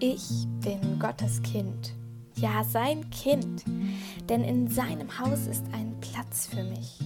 Ich 0.00 0.46
bin 0.60 1.00
Gottes 1.00 1.42
Kind, 1.42 1.92
ja 2.36 2.62
sein 2.62 3.10
Kind, 3.10 3.64
denn 4.28 4.44
in 4.44 4.68
seinem 4.68 5.18
Haus 5.18 5.48
ist 5.48 5.64
ein 5.72 5.98
Platz 6.00 6.46
für 6.46 6.62
mich. 6.62 7.00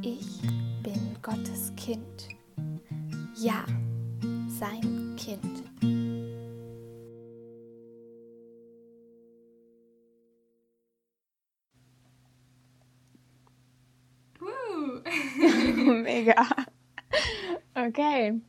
Ich 0.00 0.42
bin 0.84 1.16
Gottes 1.22 1.72
Kind, 1.76 2.28
ja 3.34 3.64
sein 4.60 5.16
Kind. 5.18 5.64
Mega. 16.04 16.46
Okay. 17.74 18.40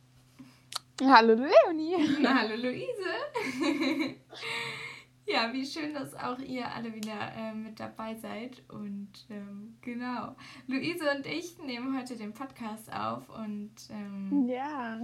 Hallo 1.02 1.34
Leonie. 1.34 1.96
Hallo 2.24 2.54
Luise. 2.54 3.33
ja, 5.26 5.52
wie 5.52 5.66
schön, 5.66 5.94
dass 5.94 6.14
auch 6.14 6.38
ihr 6.38 6.70
alle 6.72 6.94
wieder 6.94 7.32
äh, 7.36 7.54
mit 7.54 7.80
dabei 7.80 8.14
seid. 8.14 8.62
Und 8.68 9.10
ähm, 9.30 9.76
genau, 9.80 10.36
Luise 10.66 11.10
und 11.16 11.26
ich 11.26 11.58
nehmen 11.58 11.98
heute 11.98 12.16
den 12.16 12.32
Podcast 12.32 12.92
auf 12.92 13.28
und 13.30 13.74
ähm, 13.90 14.48
ja. 14.48 14.98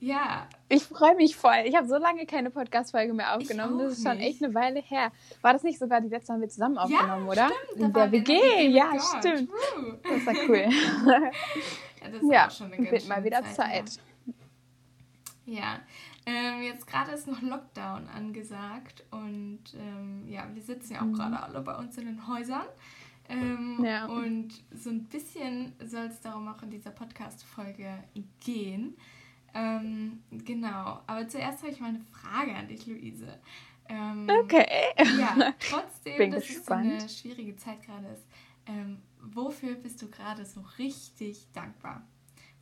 Ja. 0.00 0.46
Ich 0.68 0.84
freue 0.84 1.16
mich 1.16 1.34
voll. 1.34 1.64
Ich 1.64 1.74
habe 1.74 1.88
so 1.88 1.96
lange 1.96 2.24
keine 2.24 2.50
Podcast-Folge 2.50 3.12
mehr 3.14 3.36
aufgenommen. 3.36 3.78
Das 3.78 3.94
ist 3.94 4.06
schon 4.06 4.18
echt 4.18 4.42
eine 4.42 4.54
Weile 4.54 4.80
her. 4.80 5.10
War 5.42 5.52
das 5.52 5.64
nicht 5.64 5.78
sogar 5.78 6.00
die 6.00 6.08
letzte 6.08 6.32
haben 6.32 6.40
wir 6.40 6.48
zusammen 6.48 6.78
aufgenommen, 6.78 7.26
ja, 7.26 7.32
oder? 7.32 7.50
Stimmt, 7.72 7.84
in 7.84 7.92
der 7.92 8.12
WG. 8.12 8.32
WG 8.32 8.68
ja, 8.68 8.92
stimmt. 9.00 9.50
Woo. 9.50 9.94
Das 10.02 10.26
war 10.26 10.34
cool. 10.48 10.68
ja, 12.00 12.10
das 12.10 12.30
ja, 12.30 12.46
auch 12.46 12.50
schon 12.50 12.72
eine 12.72 12.90
wird 12.90 13.08
mal 13.08 13.24
wieder 13.24 13.42
Zeit. 13.42 13.88
Zeit. 13.88 14.00
Ja, 15.46 15.80
ähm, 16.30 16.62
jetzt 16.62 16.86
gerade 16.86 17.12
ist 17.12 17.26
noch 17.26 17.40
Lockdown 17.42 18.06
angesagt 18.08 19.04
und 19.10 19.60
ähm, 19.78 20.28
ja, 20.28 20.46
wir 20.52 20.62
sitzen 20.62 20.92
ja 20.94 21.00
auch 21.00 21.04
Mhm. 21.06 21.14
gerade 21.14 21.42
alle 21.42 21.60
bei 21.62 21.74
uns 21.76 21.96
in 21.96 22.06
den 22.06 22.26
Häusern. 22.28 22.66
Ähm, 23.30 23.78
Ja. 23.84 24.06
Und 24.06 24.48
so 24.74 24.90
ein 24.90 25.04
bisschen 25.04 25.72
soll 25.84 26.06
es 26.06 26.20
darum 26.20 26.48
auch 26.48 26.62
in 26.62 26.70
dieser 26.70 26.90
Podcast-Folge 26.90 28.04
gehen. 28.40 28.96
Ähm, 29.54 30.22
genau, 30.30 31.00
aber 31.06 31.26
zuerst 31.28 31.62
habe 31.62 31.72
ich 31.72 31.80
mal 31.80 31.88
eine 31.88 32.00
Frage 32.12 32.54
an 32.54 32.68
dich, 32.68 32.86
Luise. 32.86 33.38
Ähm, 33.88 34.28
Okay. 34.44 34.66
Ja, 35.18 35.52
trotzdem, 35.58 36.18
Bin 36.18 36.30
dass 36.32 36.48
es 36.48 36.64
so 36.66 36.72
eine 36.74 36.92
gespannt. 36.94 37.10
schwierige 37.12 37.56
Zeit 37.56 37.82
gerade 37.82 38.06
ist. 38.08 38.26
Ähm, 38.66 38.98
wofür 39.22 39.74
bist 39.76 40.02
du 40.02 40.10
gerade 40.10 40.44
so 40.44 40.62
richtig 40.78 41.46
dankbar? 41.54 42.02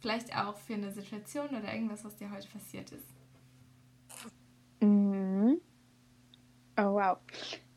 Vielleicht 0.00 0.36
auch 0.36 0.56
für 0.56 0.74
eine 0.74 0.92
Situation 0.92 1.48
oder 1.48 1.72
irgendwas, 1.74 2.04
was 2.04 2.16
dir 2.16 2.30
heute 2.30 2.46
passiert 2.48 2.92
ist. 2.92 3.08
Mhm. 4.80 5.60
Oh, 6.78 6.92
wow. 6.94 7.18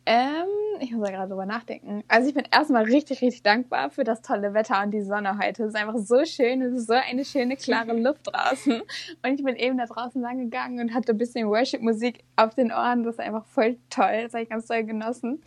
Ähm, 0.05 0.47
ich 0.79 0.91
muss 0.91 1.05
da 1.05 1.11
gerade 1.11 1.29
drüber 1.29 1.45
nachdenken. 1.45 2.03
Also 2.07 2.29
ich 2.29 2.33
bin 2.33 2.45
erstmal 2.51 2.83
richtig, 2.83 3.21
richtig 3.21 3.43
dankbar 3.43 3.91
für 3.91 4.03
das 4.03 4.21
tolle 4.23 4.55
Wetter 4.55 4.81
und 4.81 4.91
die 4.91 5.01
Sonne 5.01 5.37
heute. 5.37 5.63
Es 5.63 5.69
ist 5.69 5.75
einfach 5.75 5.97
so 5.97 6.25
schön. 6.25 6.63
Es 6.63 6.73
ist 6.73 6.87
so 6.87 6.93
eine 6.93 7.23
schöne, 7.23 7.55
klare 7.55 7.93
Luft 7.99 8.21
draußen. 8.25 8.81
Und 8.81 9.33
ich 9.39 9.43
bin 9.43 9.55
eben 9.55 9.77
da 9.77 9.85
draußen 9.85 10.19
lang 10.19 10.39
gegangen 10.39 10.79
und 10.79 10.93
hatte 10.95 11.11
ein 11.11 11.17
bisschen 11.17 11.47
Worship-Musik 11.47 12.23
auf 12.37 12.55
den 12.55 12.71
Ohren. 12.71 13.03
Das 13.03 13.15
ist 13.15 13.19
einfach 13.19 13.45
voll 13.45 13.77
toll. 13.91 14.23
Das 14.23 14.33
habe 14.33 14.43
ich 14.43 14.49
ganz 14.49 14.65
toll 14.65 14.83
genossen. 14.83 15.43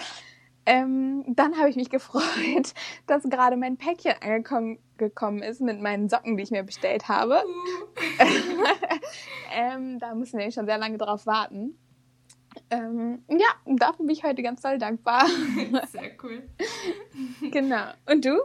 Ähm, 0.65 1.25
dann 1.29 1.59
habe 1.59 1.69
ich 1.71 1.77
mich 1.77 1.91
gefreut, 1.91 2.75
dass 3.07 3.25
gerade 3.25 3.57
mein 3.57 3.77
Päckchen 3.77 4.15
angekommen 4.21 4.79
gekommen 4.97 5.43
ist 5.43 5.61
mit 5.61 5.81
meinen 5.81 6.09
Socken, 6.09 6.37
die 6.37 6.45
ich 6.45 6.53
mir 6.53 6.63
bestellt 6.63 7.09
habe. 7.09 7.43
ähm, 9.53 9.99
da 9.99 10.15
mussten 10.15 10.39
wir 10.39 10.51
schon 10.53 10.67
sehr 10.67 10.79
lange 10.79 10.97
drauf 10.97 11.27
warten. 11.27 11.77
Ähm, 12.71 13.25
ja, 13.29 13.49
dafür 13.67 14.07
bin 14.07 14.15
ich 14.15 14.23
heute 14.23 14.43
ganz 14.43 14.61
doll 14.61 14.79
dankbar. 14.79 15.27
Sehr 15.89 16.13
cool. 16.23 16.43
genau. 17.51 17.93
Und 18.07 18.25
du? 18.25 18.39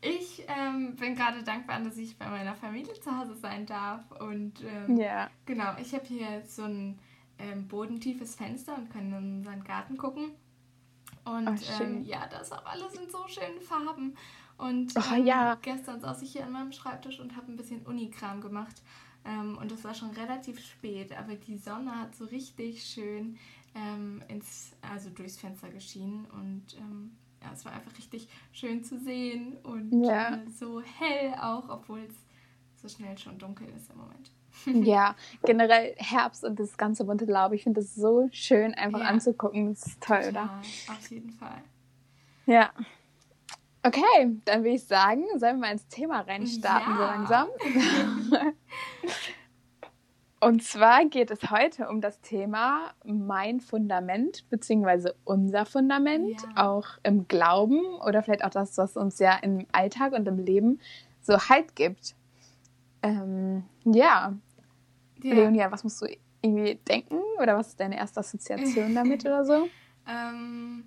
Ich 0.00 0.44
ähm, 0.48 0.96
bin 0.96 1.14
gerade 1.14 1.42
dankbar, 1.42 1.80
dass 1.80 1.96
ich 1.96 2.18
bei 2.18 2.28
meiner 2.28 2.54
Familie 2.54 2.94
zu 2.94 3.16
Hause 3.16 3.34
sein 3.34 3.66
darf. 3.66 4.02
Und 4.20 4.54
ähm, 4.62 4.96
Ja. 4.96 5.30
genau, 5.46 5.72
ich 5.80 5.94
habe 5.94 6.04
hier 6.04 6.42
so 6.46 6.62
ein 6.64 6.98
ähm, 7.38 7.66
bodentiefes 7.68 8.34
Fenster 8.34 8.76
und 8.76 8.90
kann 8.90 9.08
in 9.08 9.14
unseren 9.14 9.64
Garten 9.64 9.96
gucken. 9.96 10.32
Und 11.26 11.60
schön. 11.60 11.96
ähm, 11.98 12.04
ja, 12.04 12.26
das 12.28 12.52
auch 12.52 12.64
alles 12.64 12.94
in 12.94 13.10
so 13.10 13.26
schönen 13.28 13.60
Farben. 13.60 14.16
Und 14.58 14.94
Oh, 14.96 15.14
ähm, 15.14 15.26
ja. 15.26 15.54
gestern 15.60 16.00
saß 16.00 16.22
ich 16.22 16.32
hier 16.32 16.44
an 16.46 16.52
meinem 16.52 16.72
Schreibtisch 16.72 17.20
und 17.20 17.36
habe 17.36 17.52
ein 17.52 17.56
bisschen 17.56 17.84
Unikram 17.84 18.40
gemacht. 18.40 18.82
Ähm, 19.24 19.58
und 19.58 19.70
es 19.72 19.84
war 19.84 19.92
schon 19.92 20.10
relativ 20.10 20.58
spät, 20.64 21.12
aber 21.18 21.34
die 21.34 21.58
Sonne 21.58 21.98
hat 22.00 22.14
so 22.14 22.24
richtig 22.26 22.84
schön 22.84 23.36
ähm, 23.74 24.22
ins, 24.28 24.72
also 24.80 25.10
durchs 25.10 25.36
Fenster 25.38 25.68
geschienen. 25.68 26.26
Und 26.26 26.64
ähm, 26.78 27.16
ja, 27.42 27.52
es 27.52 27.64
war 27.64 27.72
einfach 27.72 27.96
richtig 27.98 28.28
schön 28.52 28.82
zu 28.84 28.98
sehen 28.98 29.56
und 29.64 29.92
Ja. 30.06 30.36
äh, 30.36 30.48
so 30.48 30.80
hell 30.80 31.34
auch, 31.40 31.68
obwohl 31.68 32.00
es 32.00 32.14
so 32.80 32.88
schnell 32.88 33.18
schon 33.18 33.38
dunkel 33.38 33.68
ist 33.76 33.90
im 33.90 33.98
Moment. 33.98 34.30
Ja, 34.66 35.14
generell 35.44 35.94
Herbst 35.98 36.44
und 36.44 36.58
das 36.58 36.76
ganze 36.76 37.04
bunte 37.04 37.24
Laub. 37.26 37.52
Ich 37.52 37.62
finde 37.62 37.80
das 37.80 37.94
so 37.94 38.28
schön 38.32 38.74
einfach 38.74 39.00
Ja. 39.00 39.06
anzugucken. 39.06 39.68
Das 39.70 39.86
ist 39.86 40.00
toll, 40.02 40.18
oder? 40.18 40.32
Total, 40.32 40.96
auf 40.96 41.10
jeden 41.10 41.30
Fall. 41.30 41.62
Ja. 42.46 42.70
Okay, 43.82 44.36
dann 44.44 44.64
würde 44.64 44.74
ich 44.76 44.84
sagen, 44.84 45.24
sollen 45.36 45.56
wir 45.56 45.66
mal 45.66 45.72
ins 45.72 45.86
Thema 45.88 46.20
reinstarten, 46.20 46.96
so 46.96 47.02
Ja. 47.02 47.06
langsam. 47.08 47.48
Und 50.38 50.62
zwar 50.62 51.06
geht 51.06 51.30
es 51.30 51.50
heute 51.50 51.88
um 51.88 52.00
das 52.00 52.20
Thema 52.20 52.92
mein 53.04 53.60
Fundament, 53.60 54.44
beziehungsweise 54.50 55.14
unser 55.24 55.64
Fundament, 55.64 56.42
Ja. 56.56 56.68
auch 56.68 56.86
im 57.02 57.26
Glauben 57.26 57.80
oder 58.06 58.22
vielleicht 58.22 58.44
auch 58.44 58.50
das, 58.50 58.76
was 58.76 58.96
uns 58.96 59.18
ja 59.18 59.36
im 59.36 59.66
Alltag 59.72 60.12
und 60.12 60.28
im 60.28 60.38
Leben 60.38 60.78
so 61.22 61.38
Halt 61.48 61.74
gibt. 61.74 62.14
Ähm, 63.02 63.64
ja. 63.84 64.34
Ja. 65.22 65.34
Leonia, 65.34 65.70
was 65.70 65.84
musst 65.84 66.00
du 66.02 66.06
irgendwie 66.42 66.76
denken 66.88 67.18
oder 67.40 67.56
was 67.56 67.68
ist 67.68 67.80
deine 67.80 67.96
erste 67.96 68.20
Assoziation 68.20 68.94
damit 68.94 69.24
oder 69.24 69.44
so? 69.44 69.70
Ähm, 70.08 70.84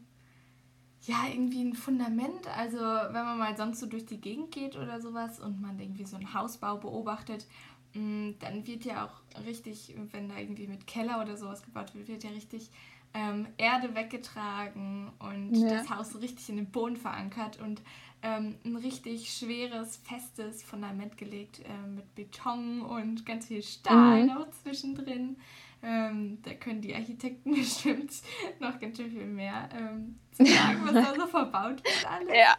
ja, 1.01 1.15
irgendwie 1.29 1.61
ein 1.61 1.73
Fundament. 1.73 2.47
Also, 2.57 2.77
wenn 2.77 3.11
man 3.25 3.37
mal 3.37 3.57
sonst 3.57 3.79
so 3.81 3.85
durch 3.85 4.05
die 4.05 4.21
Gegend 4.21 4.51
geht 4.51 4.77
oder 4.77 5.01
sowas 5.01 5.39
und 5.39 5.59
man 5.61 5.77
irgendwie 5.79 6.05
so 6.05 6.15
einen 6.15 6.33
Hausbau 6.33 6.77
beobachtet, 6.77 7.45
mh, 7.93 8.35
dann 8.39 8.65
wird 8.65 8.85
ja 8.85 9.05
auch 9.05 9.45
richtig, 9.45 9.93
wenn 10.11 10.29
da 10.29 10.37
irgendwie 10.37 10.67
mit 10.67 10.87
Keller 10.87 11.21
oder 11.21 11.35
sowas 11.35 11.63
gebaut 11.63 11.93
wird, 11.95 12.07
wird 12.07 12.23
ja 12.23 12.29
richtig 12.29 12.69
ähm, 13.13 13.47
Erde 13.57 13.95
weggetragen 13.95 15.11
und 15.19 15.57
Ja. 15.57 15.69
das 15.69 15.89
Haus 15.89 16.11
so 16.11 16.19
richtig 16.19 16.47
in 16.49 16.57
den 16.57 16.69
Boden 16.71 16.95
verankert 16.95 17.59
und 17.59 17.81
ähm, 18.21 18.55
ein 18.65 18.75
richtig 18.75 19.31
schweres, 19.33 19.97
festes 19.97 20.63
Fundament 20.63 21.17
gelegt 21.17 21.61
ähm, 21.65 21.95
mit 21.95 22.15
Beton 22.15 22.81
und 22.81 23.25
ganz 23.25 23.47
viel 23.47 23.63
Stahl 23.63 24.21
Mhm. 24.23 24.27
noch 24.27 24.49
zwischendrin. 24.51 25.37
Ähm, 25.81 26.39
da 26.43 26.53
können 26.55 26.81
die 26.81 26.93
Architekten 26.93 27.51
bestimmt 27.55 28.11
noch 28.59 28.79
ganz 28.79 28.97
schön 28.97 29.09
viel 29.11 29.25
mehr 29.25 29.69
ähm, 29.73 30.19
zu 30.33 30.45
sagen, 30.45 30.81
was 30.83 30.93
da 30.93 31.15
so 31.15 31.27
verbaut 31.27 31.81
wird 31.83 32.05
alles. 32.11 32.33
Ja. 32.35 32.57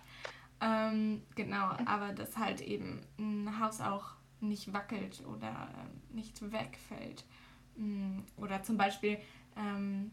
Ähm, 0.62 1.22
genau, 1.34 1.70
aber 1.84 2.12
dass 2.12 2.36
halt 2.36 2.60
eben 2.62 3.00
ein 3.18 3.60
Haus 3.60 3.80
auch 3.80 4.12
nicht 4.40 4.72
wackelt 4.72 5.22
oder 5.26 5.68
ähm, 5.78 6.16
nicht 6.16 6.40
wegfällt. 6.50 7.24
Mm, 7.76 8.20
Oder 8.36 8.62
zum 8.62 8.76
Beispiel, 8.78 9.18
ähm, 9.56 10.10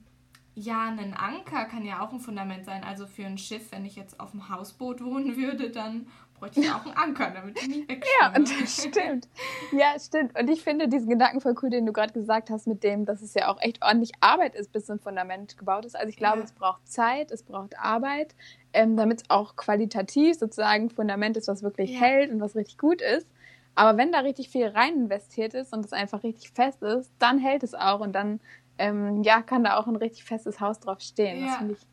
ja, 0.59 0.88
ein 0.88 1.13
Anker 1.13 1.66
kann 1.66 1.85
ja 1.85 2.01
auch 2.01 2.12
ein 2.12 2.19
Fundament 2.19 2.66
sein. 2.66 2.84
Also 2.84 3.06
für 3.06 3.23
ein 3.25 3.38
Schiff, 3.38 3.72
wenn 3.72 3.85
ich 3.85 3.95
jetzt 3.95 4.19
auf 4.19 4.31
dem 4.31 4.50
Hausboot 4.50 5.03
wohnen 5.03 5.38
würde, 5.38 5.69
dann 5.69 6.07
bräuchte 6.40 6.62
ich 6.62 6.72
auch 6.72 6.84
einen 6.85 6.95
Anker, 6.97 7.29
damit 7.31 7.62
ich 7.62 7.68
nicht 7.68 7.90
Ja, 8.22 8.34
wegschwimme. 8.34 8.59
das 8.63 8.84
stimmt. 8.84 9.28
Ja, 9.72 10.00
stimmt. 10.00 10.38
Und 10.40 10.50
ich 10.50 10.63
finde 10.63 10.88
diesen 10.88 11.09
Gedanken 11.09 11.41
voll 11.41 11.53
cool, 11.62 11.69
den 11.69 11.85
du 11.85 11.94
gerade 11.94 12.12
gesagt 12.13 12.49
hast, 12.49 12.66
mit 12.66 12.84
dem, 12.84 13.05
dass 13.05 13.22
es 13.22 13.35
ja 13.35 13.49
auch 13.49 13.61
echt 13.61 13.84
ordentlich 13.84 14.11
Arbeit 14.20 14.55
ist, 14.55 14.72
bis 14.72 14.87
so 14.87 14.93
ein 14.93 14.99
Fundament 14.99 15.58
gebaut 15.59 15.85
ist. 15.85 15.96
Also 15.96 16.09
ich 16.09 16.17
glaube, 16.17 16.40
Ja. 16.40 16.43
es 16.46 16.52
braucht 16.53 16.87
Zeit, 16.87 17.32
es 17.32 17.43
braucht 17.43 17.78
Arbeit, 17.78 18.34
ähm, 18.73 18.97
damit 18.97 19.22
es 19.22 19.29
auch 19.29 19.55
qualitativ 19.55 20.37
sozusagen 20.40 20.90
Fundament 20.90 21.37
ist, 21.37 21.47
was 21.47 21.61
wirklich 21.61 21.91
Ja. 21.91 22.02
hält 22.02 22.32
und 22.32 22.40
was 22.41 22.55
richtig 22.55 22.78
gut 22.79 23.02
ist. 23.02 23.28
Aber 23.76 23.96
wenn 23.97 24.11
da 24.11 24.20
richtig 24.22 24.49
viel 24.49 24.66
rein 24.67 24.96
investiert 24.96 25.53
ist 25.53 25.72
und 25.72 25.85
es 25.85 25.93
einfach 25.93 26.23
richtig 26.23 26.49
fest 26.49 26.82
ist, 26.82 27.11
dann 27.20 27.37
hält 27.37 27.61
es 27.61 27.76
auch 27.76 27.99
und 27.99 28.14
dann 28.14 28.40
ähm, 28.78 29.24
ja, 29.24 29.41
kann 29.41 29.64
da 29.64 29.78
auch 29.78 29.88
ein 29.88 29.96
richtig 29.96 30.24
festes 30.24 30.59
Haus 30.59 30.79
drauf 30.79 31.00
stehen. 31.02 31.41
Das 31.41 31.52
Ja. 31.52 31.58
finde 31.58 31.74
ich 31.74 31.88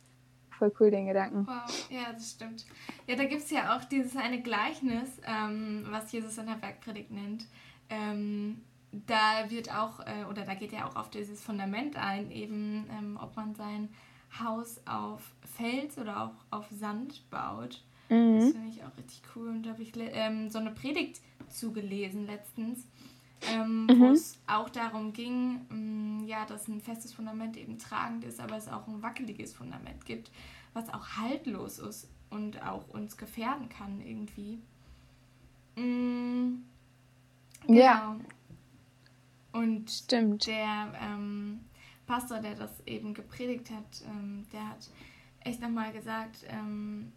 voll 0.51 0.73
cool, 0.81 0.91
den 0.91 1.07
Gedanken. 1.07 1.47
Wow, 1.47 1.87
ja, 1.91 2.13
das 2.13 2.31
stimmt. 2.33 2.65
Ja, 3.07 3.17
da 3.17 3.25
gibt 3.25 3.43
es 3.43 3.51
ja 3.51 3.77
auch 3.77 3.85
dieses 3.85 4.17
eine 4.17 4.41
Gleichnis, 4.41 5.09
ähm, 5.27 5.87
was 5.91 6.13
Jesus 6.13 6.39
in 6.39 6.47
der 6.47 6.55
Bergpredigt 6.55 7.11
nennt. 7.11 7.47
Ähm, 7.91 8.61
da 9.07 9.51
wird 9.51 9.75
auch, 9.75 10.01
äh, 10.01 10.25
oder 10.31 10.45
da 10.45 10.55
geht 10.55 10.73
er 10.73 10.87
auch 10.87 10.97
auf 10.97 11.11
dieses 11.11 11.43
Fundament 11.43 11.97
ein, 11.97 12.31
eben 12.31 12.87
ähm, 12.97 13.19
ob 13.21 13.35
man 13.37 13.55
sein 13.55 13.89
Haus 14.39 14.81
auf 14.87 15.35
Fels 15.57 15.99
oder 15.99 16.23
auch 16.23 16.57
auf 16.57 16.67
Sand 16.71 17.29
baut. 17.31 17.83
Das 18.09 18.17
Mhm. 18.17 18.53
finde 18.53 18.69
ich 18.69 18.83
auch 18.85 18.97
richtig 18.97 19.23
cool. 19.35 19.49
Und 19.49 19.65
da 19.65 19.71
habe 19.71 19.83
ich 19.83 19.93
ähm, 19.97 20.49
so 20.51 20.59
eine 20.59 20.71
Predigt 20.71 21.21
zugelesen 21.49 22.27
letztens, 22.27 22.87
ähm, 23.53 23.87
wo 23.99 24.07
Mhm. 24.07 24.13
es 24.13 24.39
auch 24.47 24.69
darum 24.69 25.13
ging, 25.13 25.67
mh, 25.69 26.27
ja, 26.27 26.45
dass 26.47 26.69
ein 26.69 26.81
festes 26.81 27.13
Fundament 27.13 27.57
eben 27.57 27.79
tragend 27.79 28.25
ist, 28.25 28.41
aber 28.41 28.57
es 28.57 28.69
auch 28.69 28.87
ein 28.89 29.03
wackeliges 29.03 29.55
Fundament 29.55 30.05
gibt, 30.05 30.31
was 30.73 30.89
auch 30.93 31.07
haltlos 31.17 31.79
ist 31.79 32.09
und 32.31 32.63
auch 32.63 32.89
uns 32.89 33.17
gefährden 33.17 33.69
kann 33.69 34.01
irgendwie. 34.01 34.59
Mm, 35.77 36.63
genau. 37.67 37.79
Ja. 37.79 38.17
Und 39.53 39.91
Stimmt. 39.91 40.47
der 40.47 40.93
ähm, 41.01 41.61
Pastor, 42.07 42.41
der 42.41 42.55
das 42.55 42.71
eben 42.87 43.15
gepredigt 43.15 43.71
hat, 43.71 44.03
ähm, 44.09 44.45
der 44.53 44.69
hat 44.69 44.91
echt 45.41 45.61
nochmal 45.61 45.93
gesagt, 45.93 46.45
ähm, 46.49 47.13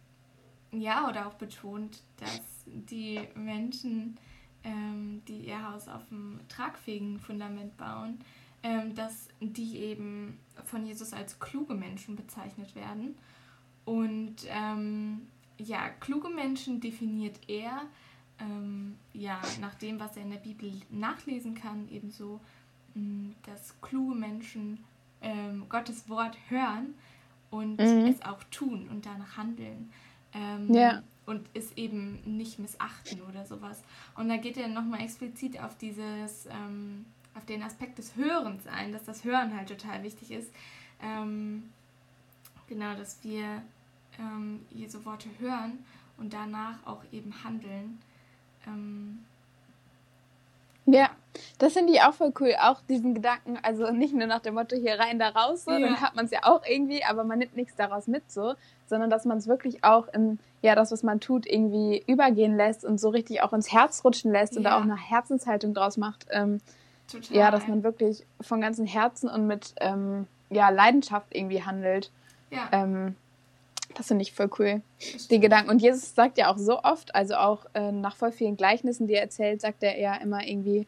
ja, 0.70 1.08
oder 1.08 1.26
auch 1.26 1.34
betont, 1.34 2.02
dass 2.18 2.40
die 2.66 3.20
Menschen, 3.34 4.18
ähm, 4.64 5.22
die 5.28 5.46
ihr 5.46 5.70
Haus 5.70 5.88
auf 5.88 6.02
einem 6.10 6.40
tragfähigen 6.48 7.18
Fundament 7.18 7.76
bauen, 7.76 8.20
ähm, 8.62 8.94
dass 8.94 9.28
die 9.40 9.78
eben 9.78 10.38
von 10.64 10.84
Jesus 10.86 11.12
als 11.12 11.38
kluge 11.38 11.74
Menschen 11.74 12.16
bezeichnet 12.16 12.74
werden. 12.74 13.16
Und 13.84 14.36
ähm, 14.48 15.28
ja, 15.58 15.88
kluge 15.88 16.28
Menschen 16.28 16.80
definiert 16.80 17.38
er 17.48 17.82
ähm, 18.40 18.96
ja, 19.12 19.40
nach 19.60 19.74
dem, 19.74 19.98
was 19.98 20.16
er 20.16 20.22
in 20.22 20.30
der 20.30 20.38
Bibel 20.38 20.72
nachlesen 20.90 21.54
kann, 21.54 21.88
ebenso, 21.90 22.40
mh, 22.94 23.34
dass 23.44 23.74
kluge 23.80 24.14
Menschen 24.14 24.84
ähm, 25.22 25.64
Gottes 25.68 26.08
Wort 26.08 26.36
hören 26.48 26.94
und 27.50 27.78
mhm. 27.78 28.06
es 28.06 28.22
auch 28.22 28.42
tun 28.50 28.88
und 28.90 29.06
danach 29.06 29.36
handeln. 29.36 29.90
Ähm, 30.34 30.72
ja. 30.72 31.02
Und 31.28 31.46
es 31.52 31.76
eben 31.76 32.20
nicht 32.24 32.58
missachten 32.58 33.20
oder 33.22 33.44
sowas. 33.44 33.82
Und 34.16 34.30
da 34.30 34.38
geht 34.38 34.56
er 34.56 34.68
nochmal 34.68 35.02
explizit 35.02 35.60
auf 35.60 35.76
dieses, 35.76 36.46
ähm, 36.46 37.04
auf 37.34 37.44
den 37.44 37.62
Aspekt 37.62 37.98
des 37.98 38.16
Hörens 38.16 38.66
ein, 38.66 38.92
dass 38.92 39.04
das 39.04 39.24
Hören 39.24 39.54
halt 39.54 39.68
total 39.68 40.02
wichtig 40.02 40.30
ist. 40.30 40.50
Ähm, 41.02 41.64
genau, 42.66 42.94
dass 42.96 43.22
wir 43.22 43.62
ähm, 44.18 44.64
Jesu 44.70 45.04
Worte 45.04 45.28
hören 45.38 45.84
und 46.16 46.32
danach 46.32 46.78
auch 46.86 47.02
eben 47.12 47.44
handeln. 47.44 47.98
Ähm, 48.66 49.18
ja, 50.86 51.10
das 51.58 51.72
finde 51.72 51.92
ich 51.92 52.02
auch 52.02 52.14
voll 52.14 52.32
cool. 52.40 52.54
Auch 52.60 52.80
diesen 52.88 53.14
Gedanken, 53.14 53.58
also 53.62 53.90
nicht 53.90 54.14
nur 54.14 54.26
nach 54.26 54.40
dem 54.40 54.54
Motto 54.54 54.76
hier 54.76 54.98
rein, 54.98 55.18
da 55.18 55.28
raus, 55.28 55.64
so, 55.64 55.72
ja. 55.72 55.80
dann 55.80 56.00
hat 56.00 56.14
man 56.14 56.26
es 56.26 56.30
ja 56.30 56.40
auch 56.42 56.62
irgendwie, 56.66 57.04
aber 57.04 57.24
man 57.24 57.38
nimmt 57.38 57.56
nichts 57.56 57.74
daraus 57.76 58.06
mit, 58.06 58.30
so, 58.30 58.54
sondern 58.86 59.10
dass 59.10 59.24
man 59.24 59.38
es 59.38 59.46
wirklich 59.46 59.84
auch 59.84 60.08
in, 60.12 60.38
ja, 60.62 60.74
das, 60.74 60.92
was 60.92 61.02
man 61.02 61.20
tut, 61.20 61.46
irgendwie 61.46 62.02
übergehen 62.06 62.56
lässt 62.56 62.84
und 62.84 62.98
so 62.98 63.08
richtig 63.08 63.42
auch 63.42 63.52
ins 63.52 63.72
Herz 63.72 64.04
rutschen 64.04 64.32
lässt 64.32 64.54
ja. 64.54 64.58
und 64.58 64.64
da 64.64 64.78
auch 64.78 64.82
eine 64.82 64.96
Herzenshaltung 64.96 65.74
draus 65.74 65.96
macht. 65.96 66.26
Ähm, 66.30 66.60
Total. 67.10 67.36
Ja, 67.36 67.50
dass 67.50 67.66
man 67.66 67.82
wirklich 67.82 68.26
von 68.40 68.60
ganzem 68.60 68.86
Herzen 68.86 69.30
und 69.30 69.46
mit 69.46 69.74
ähm, 69.80 70.26
ja, 70.50 70.68
Leidenschaft 70.68 71.34
irgendwie 71.34 71.62
handelt. 71.62 72.10
Ja. 72.50 72.68
Ähm, 72.72 73.16
das 73.94 74.08
finde 74.08 74.22
ich 74.22 74.32
voll 74.32 74.50
cool, 74.58 74.82
die 75.30 75.40
Gedanken. 75.40 75.70
Und 75.70 75.80
Jesus 75.80 76.14
sagt 76.14 76.38
ja 76.38 76.52
auch 76.52 76.58
so 76.58 76.82
oft, 76.82 77.14
also 77.14 77.36
auch 77.36 77.64
äh, 77.74 77.90
nach 77.90 78.16
voll 78.16 78.32
vielen 78.32 78.56
Gleichnissen, 78.56 79.06
die 79.06 79.14
er 79.14 79.22
erzählt, 79.22 79.60
sagt 79.60 79.82
er 79.82 79.98
ja 79.98 80.14
immer 80.16 80.46
irgendwie, 80.46 80.86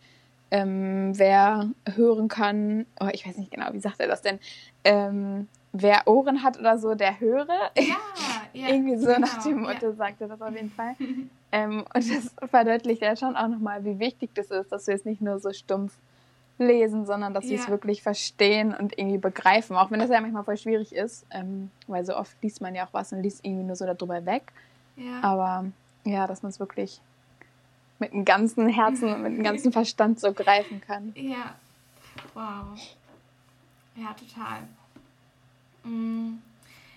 ähm, 0.50 1.12
wer 1.17 1.70
hören 1.94 2.29
kann, 2.29 2.87
oh, 3.00 3.08
ich 3.12 3.26
weiß 3.26 3.37
nicht 3.37 3.50
genau, 3.50 3.73
wie 3.73 3.81
sagt 3.81 4.00
er 4.00 4.08
das 4.08 4.23
denn, 4.23 4.38
ähm, 4.85 5.49
wer 5.73 6.06
Ohren 6.08 6.43
hat 6.43 6.58
oder 6.58 6.79
so, 6.79 6.94
der 6.94 7.20
höre. 7.20 7.47
Ja, 7.76 7.97
ja 8.52 8.69
irgendwie 8.69 8.97
so 8.97 9.06
genau, 9.06 9.20
nach 9.20 9.43
dem 9.43 9.61
Motto 9.61 9.87
ja. 9.87 9.93
sagt 9.93 10.20
er 10.20 10.29
das 10.29 10.41
auf 10.41 10.55
jeden 10.55 10.70
Fall. 10.70 10.94
ähm, 11.52 11.85
und 11.94 12.11
das 12.11 12.35
verdeutlicht 12.50 13.02
ja 13.02 13.17
schon 13.17 13.37
auch 13.37 13.49
nochmal, 13.49 13.85
wie 13.85 13.99
wichtig 13.99 14.31
das 14.35 14.50
ist, 14.50 14.73
dass 14.73 14.87
wir 14.87 14.94
es 14.94 15.05
nicht 15.05 15.20
nur 15.20 15.38
so 15.38 15.52
stumpf 15.52 15.97
lesen, 16.58 17.06
sondern 17.06 17.32
dass 17.32 17.44
ja. 17.44 17.50
sie 17.50 17.55
es 17.56 17.69
wirklich 17.69 18.02
verstehen 18.02 18.75
und 18.75 18.99
irgendwie 18.99 19.19
begreifen. 19.19 19.76
Auch 19.76 19.91
wenn 19.91 20.00
das 20.00 20.11
ja 20.11 20.20
manchmal 20.20 20.44
voll 20.44 20.58
schwierig 20.58 20.94
ist, 20.94 21.25
ähm, 21.31 21.70
weil 21.87 22.05
so 22.05 22.17
oft 22.17 22.37
liest 22.43 22.61
man 22.61 22.75
ja 22.75 22.87
auch 22.87 22.93
was 22.93 23.12
und 23.12 23.23
liest 23.23 23.44
irgendwie 23.44 23.64
nur 23.64 23.76
so 23.76 23.87
darüber 23.87 24.26
weg. 24.26 24.52
Ja. 24.97 25.20
Aber 25.23 25.64
ja, 26.05 26.26
dass 26.26 26.43
man 26.43 26.50
es 26.50 26.61
wirklich 26.61 27.00
mit 28.00 28.12
dem 28.12 28.25
ganzen 28.25 28.69
Herzen 28.69 29.12
und 29.12 29.23
mit 29.23 29.32
dem 29.37 29.43
ganzen 29.43 29.73
Verstand 29.73 30.20
so 30.20 30.32
greifen 30.32 30.81
kann. 30.81 31.12
Ja, 31.14 31.55
wow. 32.35 32.79
Ja, 33.97 34.14
total. 34.14 34.67
Mhm. 35.85 36.43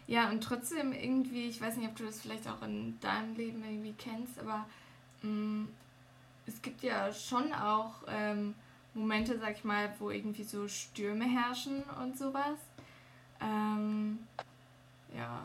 Ja, 0.08 0.30
und 0.30 0.44
trotzdem 0.44 0.92
irgendwie, 0.92 1.48
ich 1.48 1.62
weiß 1.62 1.78
nicht, 1.78 1.88
ob 1.88 1.96
du 1.96 2.06
das 2.06 2.22
vielleicht 2.22 2.48
auch 2.48 2.62
in 2.62 3.00
deinem 3.00 3.36
Leben 3.36 3.64
irgendwie 3.64 3.94
kennst, 3.98 4.38
aber 4.40 4.66
mh, 5.22 5.68
es 6.46 6.62
gibt 6.62 6.84
ja 6.84 7.14
schon 7.14 7.54
auch 7.54 7.94
ähm, 8.08 8.54
Momente, 8.94 9.40
sag 9.40 9.58
ich 9.58 9.64
mal, 9.64 9.94
wo 10.00 10.10
irgendwie 10.10 10.44
so 10.44 10.68
Stürme 10.68 11.26
herrschen 11.26 11.84
und 12.02 12.18
sowas. 12.18 12.58
Ähm, 13.42 14.20
ja, 15.16 15.42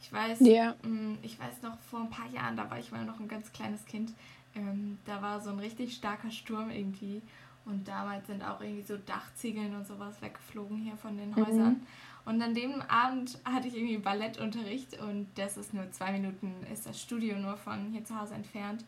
ich 0.00 0.12
weiß, 0.12 0.40
yeah. 0.40 0.74
mh, 0.82 1.18
ich 1.22 1.38
weiß 1.38 1.62
noch 1.62 1.78
vor 1.90 2.00
ein 2.00 2.10
paar 2.10 2.28
Jahren, 2.28 2.56
da 2.56 2.70
war 2.70 2.78
ich 2.78 2.92
mal 2.92 3.04
noch 3.04 3.18
ein 3.18 3.28
ganz 3.28 3.52
kleines 3.52 3.84
Kind, 3.86 4.12
ähm, 4.54 4.98
da 5.04 5.22
war 5.22 5.40
so 5.40 5.50
ein 5.50 5.58
richtig 5.58 5.94
starker 5.94 6.30
Sturm 6.30 6.70
irgendwie 6.70 7.22
und 7.64 7.86
damals 7.86 8.26
sind 8.26 8.42
auch 8.42 8.60
irgendwie 8.60 8.82
so 8.82 8.96
Dachziegeln 8.96 9.74
und 9.74 9.86
sowas 9.86 10.20
weggeflogen 10.20 10.78
hier 10.78 10.96
von 10.96 11.16
den 11.16 11.30
mhm. 11.30 11.36
Häusern. 11.36 11.86
Und 12.24 12.42
an 12.42 12.54
dem 12.54 12.82
Abend 12.82 13.38
hatte 13.44 13.68
ich 13.68 13.76
irgendwie 13.76 13.98
Ballettunterricht 13.98 15.00
und 15.00 15.26
das 15.36 15.56
ist 15.56 15.72
nur 15.72 15.90
zwei 15.92 16.12
Minuten, 16.12 16.52
ist 16.72 16.86
das 16.86 17.00
Studio 17.00 17.38
nur 17.38 17.56
von 17.56 17.90
hier 17.92 18.04
zu 18.04 18.18
Hause 18.18 18.34
entfernt. 18.34 18.84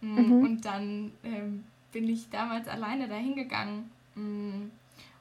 Mm, 0.00 0.20
mhm. 0.20 0.42
Und 0.42 0.64
dann 0.64 1.12
ähm, 1.22 1.64
bin 1.92 2.08
ich 2.08 2.30
damals 2.30 2.68
alleine 2.68 3.06
dahin 3.06 3.36
gegangen 3.36 3.90
mm, 4.14 4.70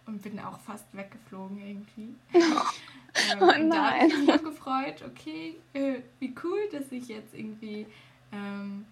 und 0.05 0.21
bin 0.21 0.39
auch 0.39 0.57
fast 0.59 0.85
weggeflogen 0.93 1.59
irgendwie. 1.59 2.15
ähm, 2.33 3.39
oh 3.41 3.45
nein. 3.45 3.69
Da 3.69 3.91
habe 3.91 4.07
ich 4.07 4.17
mich 4.17 4.27
nur 4.27 4.37
gefreut, 4.37 5.03
okay, 5.05 5.55
äh, 5.73 5.99
wie 6.19 6.33
cool, 6.43 6.59
dass 6.71 6.91
ich 6.91 7.09
jetzt 7.09 7.35
irgendwie 7.35 7.85
ähm, 8.31 8.85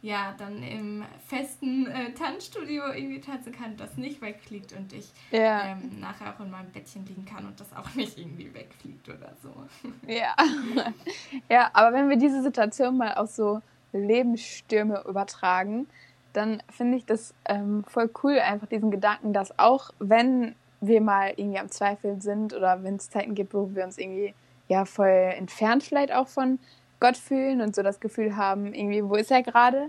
ja 0.00 0.34
dann 0.38 0.62
im 0.62 1.04
festen 1.26 1.86
äh, 1.86 2.12
Tanzstudio 2.12 2.84
irgendwie 2.92 3.20
tanzen 3.20 3.52
kann, 3.52 3.76
das 3.76 3.96
nicht 3.96 4.22
wegfliegt 4.22 4.72
und 4.72 4.92
ich 4.92 5.10
ja. 5.30 5.72
ähm, 5.72 5.98
nachher 6.00 6.34
auch 6.34 6.40
in 6.40 6.50
meinem 6.50 6.70
Bettchen 6.70 7.04
liegen 7.06 7.24
kann 7.24 7.46
und 7.46 7.58
das 7.58 7.74
auch 7.74 7.94
nicht 7.94 8.18
irgendwie 8.18 8.52
wegfliegt 8.54 9.08
oder 9.08 9.34
so. 9.42 9.52
Ja. 10.06 10.36
ja, 11.48 11.70
aber 11.72 11.96
wenn 11.96 12.08
wir 12.08 12.16
diese 12.16 12.42
Situation 12.42 12.96
mal 12.96 13.14
auf 13.14 13.30
so 13.30 13.60
Lebensstürme 13.92 15.04
übertragen, 15.08 15.88
dann 16.32 16.62
finde 16.70 16.98
ich 16.98 17.06
das 17.06 17.34
ähm, 17.46 17.84
voll 17.88 18.10
cool, 18.22 18.38
einfach 18.38 18.68
diesen 18.68 18.90
Gedanken, 18.90 19.32
dass 19.32 19.58
auch 19.58 19.90
wenn 19.98 20.54
wir 20.80 21.00
mal 21.00 21.32
irgendwie 21.34 21.58
am 21.58 21.70
Zweifeln 21.70 22.20
sind 22.20 22.54
oder 22.54 22.84
wenn 22.84 22.96
es 22.96 23.10
Zeiten 23.10 23.34
gibt, 23.34 23.54
wo 23.54 23.74
wir 23.74 23.84
uns 23.84 23.98
irgendwie 23.98 24.34
ja 24.68 24.84
voll 24.84 25.32
entfernt 25.36 25.82
vielleicht 25.82 26.12
auch 26.12 26.28
von 26.28 26.60
Gott 27.00 27.16
fühlen 27.16 27.60
und 27.60 27.74
so 27.74 27.82
das 27.82 28.00
Gefühl 28.00 28.36
haben, 28.36 28.74
irgendwie, 28.74 29.04
wo 29.04 29.14
ist 29.14 29.30
er 29.30 29.42
gerade? 29.42 29.88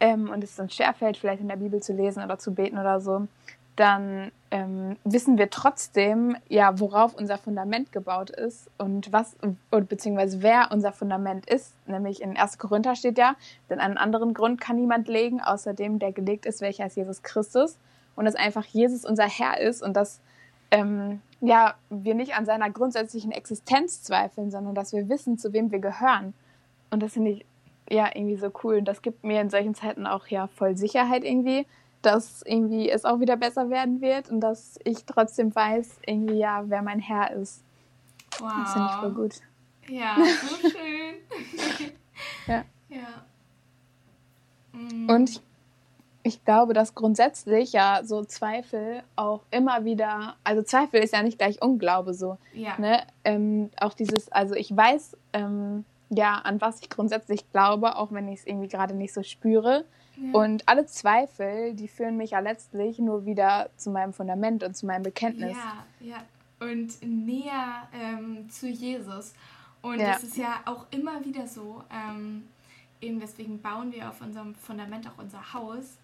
Ähm, 0.00 0.30
und 0.30 0.44
es 0.44 0.58
uns 0.58 0.74
schwerfällt, 0.74 1.16
vielleicht 1.16 1.40
in 1.40 1.48
der 1.48 1.56
Bibel 1.56 1.82
zu 1.82 1.92
lesen 1.92 2.22
oder 2.22 2.38
zu 2.38 2.54
beten 2.54 2.78
oder 2.78 3.00
so, 3.00 3.26
dann 3.76 4.30
ähm, 4.50 4.96
wissen 5.04 5.38
wir 5.38 5.50
trotzdem, 5.50 6.36
ja, 6.48 6.80
worauf 6.80 7.14
unser 7.14 7.36
Fundament 7.36 7.92
gebaut 7.92 8.30
ist 8.30 8.70
und 8.78 9.12
was, 9.12 9.36
beziehungsweise 9.70 10.42
wer 10.42 10.70
unser 10.72 10.92
Fundament 10.92 11.48
ist. 11.48 11.74
Nämlich 11.86 12.22
in 12.22 12.36
1. 12.36 12.58
Korinther 12.58 12.96
steht 12.96 13.18
ja, 13.18 13.36
denn 13.68 13.80
einen 13.80 13.98
anderen 13.98 14.32
Grund 14.34 14.60
kann 14.60 14.76
niemand 14.76 15.08
legen, 15.08 15.40
außer 15.42 15.74
dem, 15.74 15.98
der 15.98 16.12
gelegt 16.12 16.46
ist, 16.46 16.62
welcher 16.62 16.86
ist 16.86 16.96
Jesus 16.96 17.22
Christus. 17.22 17.78
Und 18.14 18.24
dass 18.24 18.34
einfach 18.34 18.64
Jesus 18.64 19.04
unser 19.04 19.28
Herr 19.28 19.60
ist 19.60 19.82
und 19.82 19.94
dass 19.94 20.20
ähm, 20.70 21.20
ja, 21.40 21.74
wir 21.90 22.14
nicht 22.14 22.34
an 22.34 22.46
seiner 22.46 22.70
grundsätzlichen 22.70 23.30
Existenz 23.30 24.02
zweifeln, 24.02 24.50
sondern 24.50 24.74
dass 24.74 24.92
wir 24.92 25.08
wissen, 25.08 25.38
zu 25.38 25.52
wem 25.52 25.70
wir 25.70 25.80
gehören. 25.80 26.32
Und 26.90 27.02
das 27.02 27.14
finde 27.14 27.32
ich 27.32 27.46
ja 27.90 28.10
irgendwie 28.14 28.36
so 28.36 28.50
cool. 28.62 28.78
Und 28.78 28.86
das 28.86 29.02
gibt 29.02 29.24
mir 29.24 29.40
in 29.40 29.50
solchen 29.50 29.74
Zeiten 29.74 30.06
auch 30.06 30.26
ja 30.28 30.46
voll 30.46 30.76
Sicherheit 30.76 31.24
irgendwie, 31.24 31.66
dass 32.02 32.42
irgendwie 32.42 32.88
es 32.90 33.04
auch 33.04 33.20
wieder 33.20 33.36
besser 33.36 33.70
werden 33.70 34.00
wird 34.00 34.30
und 34.30 34.40
dass 34.40 34.78
ich 34.84 35.04
trotzdem 35.04 35.54
weiß, 35.54 36.00
irgendwie 36.06 36.38
ja, 36.38 36.64
wer 36.66 36.82
mein 36.82 37.00
Herr 37.00 37.32
ist. 37.32 37.64
Wow. 38.38 38.52
Das 38.58 38.72
finde 38.72 38.88
ich 38.90 38.96
voll 39.00 39.12
gut. 39.12 39.34
Ja, 39.88 40.16
so 40.42 40.68
schön. 40.68 41.16
ja. 42.46 42.64
ja. 42.88 43.26
Mhm. 44.72 45.08
Und 45.08 45.30
ich, 45.30 45.42
ich 46.22 46.44
glaube, 46.44 46.74
dass 46.74 46.94
grundsätzlich 46.94 47.72
ja 47.72 48.00
so 48.04 48.24
Zweifel 48.24 49.02
auch 49.14 49.42
immer 49.50 49.84
wieder, 49.84 50.36
also 50.44 50.62
Zweifel 50.62 51.00
ist 51.00 51.12
ja 51.12 51.22
nicht 51.22 51.38
gleich 51.38 51.62
Unglaube 51.62 52.14
so. 52.14 52.36
Ja. 52.52 52.78
Ne? 52.78 53.02
Ähm, 53.24 53.70
auch 53.80 53.94
dieses, 53.94 54.30
also 54.30 54.54
ich 54.54 54.76
weiß, 54.76 55.16
ähm, 55.32 55.84
ja, 56.08 56.34
an 56.34 56.60
was 56.60 56.80
ich 56.80 56.90
grundsätzlich 56.90 57.50
glaube, 57.50 57.96
auch 57.96 58.12
wenn 58.12 58.28
ich 58.28 58.40
es 58.40 58.46
irgendwie 58.46 58.68
gerade 58.68 58.94
nicht 58.94 59.12
so 59.12 59.22
spüre. 59.22 59.84
Ja. 60.16 60.38
Und 60.40 60.68
alle 60.68 60.86
Zweifel, 60.86 61.74
die 61.74 61.88
führen 61.88 62.16
mich 62.16 62.30
ja 62.30 62.40
letztlich 62.40 62.98
nur 62.98 63.26
wieder 63.26 63.70
zu 63.76 63.90
meinem 63.90 64.12
Fundament 64.12 64.62
und 64.62 64.76
zu 64.76 64.86
meinem 64.86 65.02
Bekenntnis. 65.02 65.56
Ja, 66.00 66.08
ja. 66.08 66.16
Und 66.58 67.02
näher 67.02 67.88
ähm, 67.92 68.48
zu 68.48 68.66
Jesus. 68.66 69.34
Und 69.82 70.00
ja. 70.00 70.12
das 70.12 70.22
ist 70.22 70.36
ja 70.36 70.60
auch 70.64 70.86
immer 70.90 71.22
wieder 71.24 71.46
so. 71.46 71.82
Ähm, 71.92 72.48
eben 73.00 73.20
deswegen 73.20 73.60
bauen 73.60 73.92
wir 73.92 74.08
auf 74.08 74.20
unserem 74.20 74.54
Fundament 74.54 75.06
auch 75.06 75.18
unser 75.18 75.52
Haus. 75.52 75.98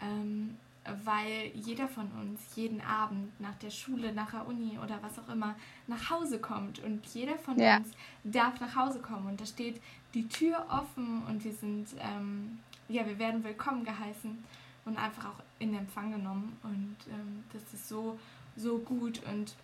Ähm, 0.00 0.56
weil 1.04 1.50
jeder 1.54 1.88
von 1.88 2.10
uns 2.20 2.40
jeden 2.56 2.80
Abend 2.80 3.38
nach 3.40 3.54
der 3.56 3.70
Schule, 3.70 4.12
nach 4.12 4.30
der 4.30 4.46
Uni 4.46 4.78
oder 4.78 4.98
was 5.02 5.18
auch 5.18 5.28
immer 5.32 5.54
nach 5.86 6.10
Hause 6.10 6.38
kommt. 6.40 6.78
Und 6.80 7.04
jeder 7.06 7.36
von 7.38 7.58
Ja. 7.58 7.76
uns 7.78 7.88
darf 8.24 8.60
nach 8.60 8.74
Hause 8.76 9.00
kommen. 9.00 9.26
Und 9.26 9.40
da 9.40 9.46
steht 9.46 9.80
die 10.14 10.28
Tür 10.28 10.66
offen 10.70 11.22
und 11.28 11.44
wir 11.44 11.52
sind, 11.52 11.88
ähm, 12.00 12.58
ja, 12.88 13.06
wir 13.06 13.18
werden 13.18 13.44
willkommen 13.44 13.84
geheißen 13.84 14.44
und 14.84 14.96
einfach 14.98 15.26
auch 15.26 15.42
in 15.58 15.74
Empfang 15.74 16.12
genommen. 16.12 16.56
Und 16.62 16.96
ähm, 17.10 17.44
das 17.52 17.62
ist 17.74 17.88
so, 17.88 18.18
so 18.56 18.78
gut. 18.78 19.20
Und 19.30 19.54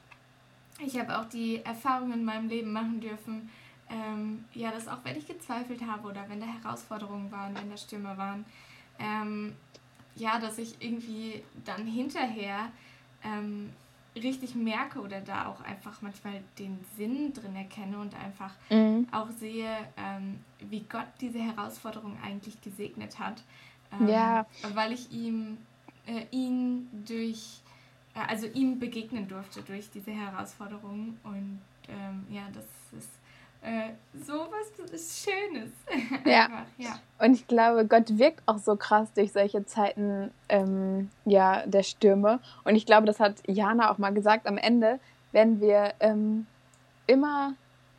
ich 0.85 0.99
habe 0.99 1.19
auch 1.19 1.25
die 1.27 1.65
Erfahrung 1.65 2.13
in 2.13 2.25
meinem 2.25 2.49
Leben 2.49 2.73
machen 2.73 3.01
dürfen, 3.01 3.49
ähm, 3.91 4.45
ja, 4.55 4.71
dass 4.71 4.89
auch 4.89 4.99
wenn 5.05 5.17
ich 5.17 5.27
gezweifelt 5.27 5.83
habe 5.87 6.09
oder 6.09 6.29
wenn 6.29 6.41
da 6.41 6.47
Herausforderungen 6.47 7.31
waren, 7.31 7.55
wenn 7.55 7.71
da 7.71 7.77
Stürme 7.77 8.17
waren, 8.17 8.45
ähm, 8.99 9.55
ja, 10.17 10.39
dass 10.39 10.59
ich 10.59 10.77
irgendwie 10.81 11.43
dann 11.65 11.87
hinterher 11.87 12.71
ähm, 13.25 13.71
richtig 14.17 14.55
merke 14.55 15.01
oder 15.01 15.21
da 15.21 15.47
auch 15.49 15.61
einfach 15.63 16.01
manchmal 16.01 16.41
den 16.59 16.79
Sinn 16.97 17.33
drin 17.33 17.57
erkenne 17.57 17.99
und 17.99 18.15
einfach 18.15 18.53
Mhm. 18.71 19.09
auch 19.11 19.29
sehe, 19.31 19.77
ähm, 19.97 20.39
wie 20.61 20.81
Gott 20.89 21.07
diese 21.21 21.41
Herausforderung 21.41 22.17
eigentlich 22.23 22.61
gesegnet 22.61 23.19
hat. 23.19 23.43
Ähm, 23.93 24.09
Ja. 24.09 24.47
Weil 24.75 24.93
ich 24.93 25.11
ihm, 25.11 25.59
äh, 26.07 26.27
ihn 26.31 26.89
durch, 27.07 27.61
äh, 28.15 28.21
also 28.29 28.47
ihm 28.47 28.79
begegnen 28.79 29.27
durfte 29.27 29.63
durch 29.63 29.91
diese 29.91 30.13
Herausforderung. 30.13 31.19
Und 31.25 31.61
ähm, 31.89 32.25
ja, 32.31 32.43
das 32.55 32.65
ist 32.97 33.11
äh, 33.65 33.91
sowas 34.25 34.71
ist 34.93 35.25
Schönes. 35.25 35.71
Ja. 36.25 36.45
Einfach, 36.45 36.65
ja. 36.79 36.99
Und 37.19 37.35
ich 37.35 37.47
glaube, 37.47 37.87
Gott 37.87 38.19
wirkt 38.19 38.43
auch 38.47 38.59
so 38.59 38.77
krass 38.77 39.13
durch 39.15 39.33
solche 39.33 39.65
Zeiten 39.67 40.31
ähm, 40.49 41.11
ja, 41.25 41.67
der 41.67 41.83
Stürme. 41.83 42.41
Und 42.65 42.77
ich 42.77 42.87
glaube, 42.87 43.07
das 43.07 43.21
hat 43.21 43.37
Jana 43.47 43.91
auch 43.91 43.99
mal 43.99 44.13
gesagt, 44.13 44.47
am 44.47 44.59
Ende 44.59 45.01
werden 45.33 45.61
wir 45.61 45.95
ähm, 46.01 46.47
immer 47.07 47.55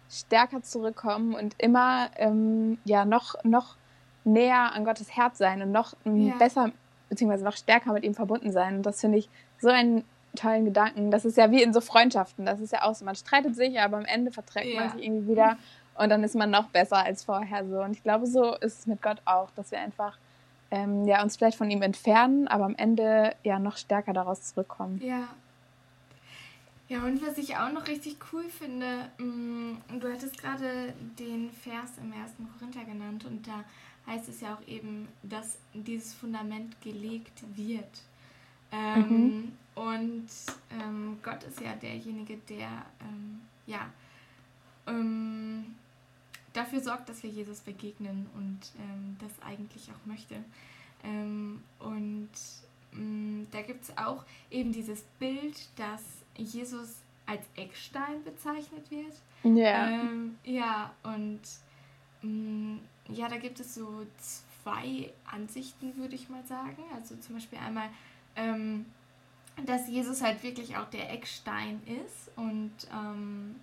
stärker 0.09 0.61
zurückkommen 0.61 1.33
und 1.33 1.55
immer 1.57 2.09
ähm, 2.17 2.77
ja, 2.85 3.05
noch, 3.05 3.35
noch 3.43 3.75
näher 4.23 4.71
an 4.73 4.85
Gottes 4.85 5.15
Herz 5.15 5.37
sein 5.37 5.61
und 5.61 5.71
noch 5.71 5.93
Ja. 6.05 6.35
besser 6.37 6.71
beziehungsweise 7.09 7.43
noch 7.43 7.55
stärker 7.57 7.93
mit 7.93 8.03
ihm 8.03 8.13
verbunden 8.15 8.51
sein. 8.51 8.77
Und 8.77 8.83
das 8.85 9.01
finde 9.01 9.17
ich 9.19 9.29
so 9.59 9.69
einen 9.69 10.03
tollen 10.35 10.65
Gedanken. 10.65 11.11
Das 11.11 11.25
ist 11.25 11.37
ja 11.37 11.51
wie 11.51 11.61
in 11.63 11.73
so 11.73 11.81
Freundschaften. 11.81 12.45
Das 12.45 12.59
ist 12.59 12.71
ja 12.73 12.83
auch 12.83 12.95
so, 12.95 13.05
man 13.05 13.15
streitet 13.15 13.55
sich, 13.55 13.79
aber 13.79 13.97
am 13.97 14.05
Ende 14.05 14.31
verträgt 14.31 14.73
Ja. 14.73 14.81
man 14.81 14.91
sich 14.91 15.03
irgendwie 15.05 15.29
wieder 15.31 15.57
und 15.97 16.09
dann 16.09 16.23
ist 16.23 16.35
man 16.35 16.49
noch 16.51 16.69
besser 16.69 16.97
als 16.97 17.23
vorher 17.23 17.65
so. 17.67 17.81
Und 17.81 17.91
ich 17.91 18.03
glaube, 18.03 18.27
so 18.27 18.55
ist 18.55 18.79
es 18.79 18.87
mit 18.87 19.01
Gott 19.01 19.21
auch, 19.25 19.49
dass 19.55 19.71
wir 19.71 19.79
einfach 19.79 20.17
ähm, 20.71 21.05
ja, 21.07 21.21
uns 21.23 21.37
vielleicht 21.37 21.57
von 21.57 21.69
ihm 21.71 21.81
entfernen, 21.81 22.47
aber 22.47 22.65
am 22.65 22.75
Ende 22.75 23.35
ja 23.43 23.59
noch 23.59 23.77
stärker 23.77 24.13
daraus 24.13 24.41
zurückkommen. 24.53 24.99
Ja. 25.03 25.27
Ja, 26.87 26.99
und 27.03 27.25
was 27.25 27.39
ich 27.39 27.57
auch 27.57 27.71
noch 27.71 27.87
richtig 27.87 28.17
cool 28.31 28.43
finde, 28.47 29.09
mh, 29.17 29.77
du 29.99 30.11
hattest 30.11 30.37
gerade 30.39 30.93
den 31.17 31.49
Vers 31.51 31.91
im 31.99 32.13
1. 32.13 32.33
Korinther 32.59 32.83
genannt 32.83 33.25
und 33.25 33.47
da 33.47 33.63
heißt 34.05 34.29
es 34.29 34.41
ja 34.41 34.53
auch 34.53 34.67
eben, 34.67 35.07
dass 35.23 35.57
dieses 35.73 36.13
Fundament 36.13 36.79
gelegt 36.81 37.41
wird. 37.55 37.89
Ähm, 38.71 39.53
Und 39.75 40.27
ähm, 40.71 41.17
Gott 41.21 41.43
ist 41.43 41.59
ja 41.59 41.75
derjenige, 41.75 42.37
der 42.49 42.85
ähm, 43.01 43.41
ja, 43.67 43.89
ähm, 44.87 45.75
dafür 46.53 46.79
sorgt, 46.79 47.09
dass 47.09 47.23
wir 47.23 47.29
Jesus 47.29 47.59
begegnen 47.59 48.27
und 48.35 48.59
ähm, 48.79 49.17
das 49.19 49.31
eigentlich 49.45 49.89
auch 49.91 50.05
möchte. 50.05 50.35
Und 51.79 52.29
mh, 52.93 53.45
da 53.51 53.61
gibt 53.61 53.83
es 53.83 53.95
auch 53.95 54.23
eben 54.49 54.71
dieses 54.71 55.03
Bild, 55.19 55.67
dass 55.75 56.01
Jesus 56.35 56.95
als 57.27 57.43
Eckstein 57.55 58.23
bezeichnet 58.23 58.89
wird. 58.89 59.13
Ja. 59.55 59.89
Ähm, 59.89 60.37
ja, 60.43 60.91
und 61.03 61.41
mh, 62.23 62.79
ja, 63.09 63.29
da 63.29 63.37
gibt 63.37 63.59
es 63.59 63.75
so 63.75 64.05
zwei 64.63 65.11
Ansichten, 65.31 65.95
würde 65.97 66.15
ich 66.15 66.27
mal 66.29 66.43
sagen. 66.45 66.81
Also 66.95 67.15
zum 67.17 67.35
Beispiel 67.35 67.59
einmal, 67.59 67.89
ähm, 68.35 68.85
dass 69.65 69.87
Jesus 69.87 70.21
halt 70.21 70.43
wirklich 70.43 70.75
auch 70.77 70.89
der 70.89 71.11
Eckstein 71.11 71.81
ist 71.85 72.31
und 72.35 72.71
ähm, 72.93 73.55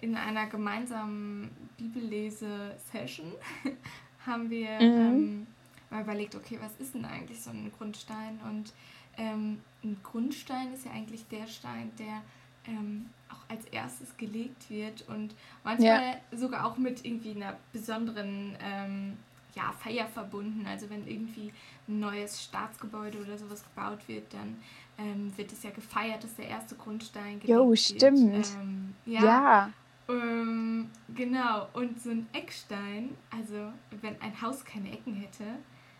in 0.00 0.16
einer 0.16 0.46
gemeinsamen 0.46 1.50
Bibellese-Session 1.76 3.32
haben 4.26 4.50
wir 4.50 4.68
Mhm. 4.80 4.96
ähm, 4.96 5.46
mal 5.90 6.02
überlegt, 6.02 6.34
okay, 6.34 6.58
was 6.60 6.74
ist 6.78 6.94
denn 6.94 7.04
eigentlich 7.04 7.40
so 7.42 7.50
ein 7.50 7.72
Grundstein? 7.76 8.38
Und 8.48 8.72
ähm, 9.16 9.60
ein 9.82 9.98
Grundstein 10.02 10.72
ist 10.72 10.84
ja 10.84 10.92
eigentlich 10.92 11.26
der 11.28 11.46
Stein, 11.46 11.90
der 11.98 12.22
ähm, 12.66 13.06
auch 13.30 13.50
als 13.50 13.64
erstes 13.66 14.16
gelegt 14.16 14.70
wird 14.70 15.06
und 15.08 15.34
manchmal 15.64 16.20
sogar 16.32 16.64
auch 16.66 16.76
mit 16.78 17.04
irgendwie 17.04 17.32
einer 17.32 17.56
besonderen 17.72 18.56
ähm, 18.62 19.16
ja, 19.54 19.72
Feier 19.72 20.06
verbunden. 20.06 20.66
Also 20.66 20.88
wenn 20.90 21.06
irgendwie 21.06 21.52
ein 21.88 22.00
neues 22.00 22.42
Staatsgebäude 22.42 23.18
oder 23.18 23.36
sowas 23.38 23.64
gebaut 23.64 24.06
wird, 24.08 24.32
dann 24.32 24.56
ähm, 24.98 25.36
wird 25.36 25.52
es 25.52 25.62
ja 25.62 25.70
gefeiert, 25.70 26.22
dass 26.24 26.34
der 26.36 26.48
erste 26.48 26.74
Grundstein 26.74 27.40
gelegt 27.40 27.48
Jo, 27.48 27.68
wird. 27.68 27.78
stimmt. 27.78 28.48
Ähm, 28.60 28.94
ja. 29.06 29.24
ja, 29.24 29.70
ähm, 30.08 30.90
genau. 31.14 31.68
Und 31.72 32.00
so 32.00 32.10
ein 32.10 32.26
Eckstein, 32.32 33.16
also 33.30 33.72
wenn 34.00 34.20
ein 34.20 34.40
Haus 34.40 34.64
keine 34.64 34.90
Ecken 34.92 35.14
hätte, 35.14 35.44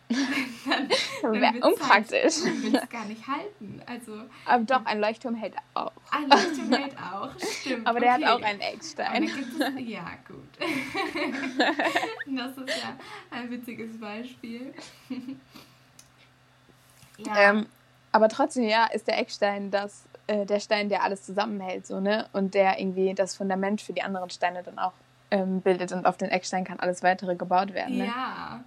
dann, 0.08 0.88
dann 1.22 1.32
wird's 1.32 1.66
unpraktisch. 1.66 2.44
Halt, 2.44 2.82
es 2.82 2.88
gar 2.88 3.04
nicht 3.04 3.26
halten. 3.26 3.82
Also 3.86 4.22
Aber 4.46 4.64
doch, 4.64 4.86
ein 4.86 5.00
Leuchtturm 5.00 5.34
hält 5.34 5.54
auch. 5.74 5.92
ein 6.10 6.28
Leuchtturm 6.28 6.72
hält 6.72 6.96
auch, 6.96 7.30
stimmt. 7.38 7.86
Aber 7.86 8.00
der 8.00 8.14
okay. 8.14 8.24
hat 8.24 8.32
auch 8.32 8.42
einen 8.42 8.60
Eckstein. 8.60 9.24
es, 9.24 9.32
ja, 9.86 10.06
gut. 10.26 10.48
das 12.26 12.56
ist 12.56 12.82
ja 12.82 12.96
ein 13.30 13.50
witziges 13.50 14.00
Beispiel. 14.00 14.72
ja, 17.18 17.50
Ähm, 17.50 17.66
aber 18.10 18.28
trotzdem, 18.28 18.64
ja, 18.64 18.86
ist 18.86 19.06
der 19.06 19.18
Eckstein 19.18 19.70
das, 19.70 20.04
äh, 20.26 20.46
der 20.46 20.60
Stein, 20.60 20.88
der 20.88 21.02
alles 21.02 21.22
zusammenhält, 21.24 21.86
so, 21.86 22.00
ne? 22.00 22.26
Und 22.32 22.54
der 22.54 22.80
irgendwie 22.80 23.12
das 23.14 23.36
Fundament 23.36 23.82
für 23.82 23.92
die 23.92 24.02
anderen 24.02 24.30
Steine 24.30 24.62
dann 24.62 24.78
auch 24.78 24.94
ähm, 25.30 25.60
bildet. 25.60 25.92
Und 25.92 26.06
auf 26.06 26.16
den 26.16 26.30
Eckstein 26.30 26.64
kann 26.64 26.80
alles 26.80 27.02
weitere 27.02 27.36
gebaut 27.36 27.74
werden, 27.74 27.98
ne? 27.98 28.06
ja. 28.06 28.64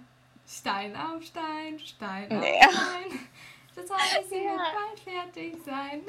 Stein 0.52 0.94
auf 0.96 1.22
Stein, 1.22 1.78
Stein 1.78 2.30
auf 2.32 2.44
Ja. 2.44 2.70
Stein. 2.70 3.18
Das 3.74 3.90
alles 3.90 4.30
Ja. 4.30 4.36
wird 4.36 4.58
bald 4.74 5.00
fertig 5.00 5.56
sein. 5.64 6.02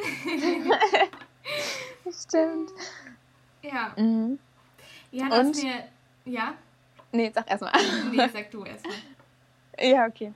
Stimmt. 2.12 2.70
ja. 3.62 3.94
Mhm. 3.98 4.40
Ja, 5.12 5.30
das 5.30 5.40
Und? 5.48 5.64
mir. 5.64 5.84
Ja? 6.26 6.54
Nee, 7.12 7.32
sag 7.34 7.50
erstmal. 7.50 7.72
Nee, 8.12 8.28
sag 8.32 8.50
du 8.52 8.64
erstmal. 8.64 8.96
Ja, 9.80 10.06
okay. 10.06 10.32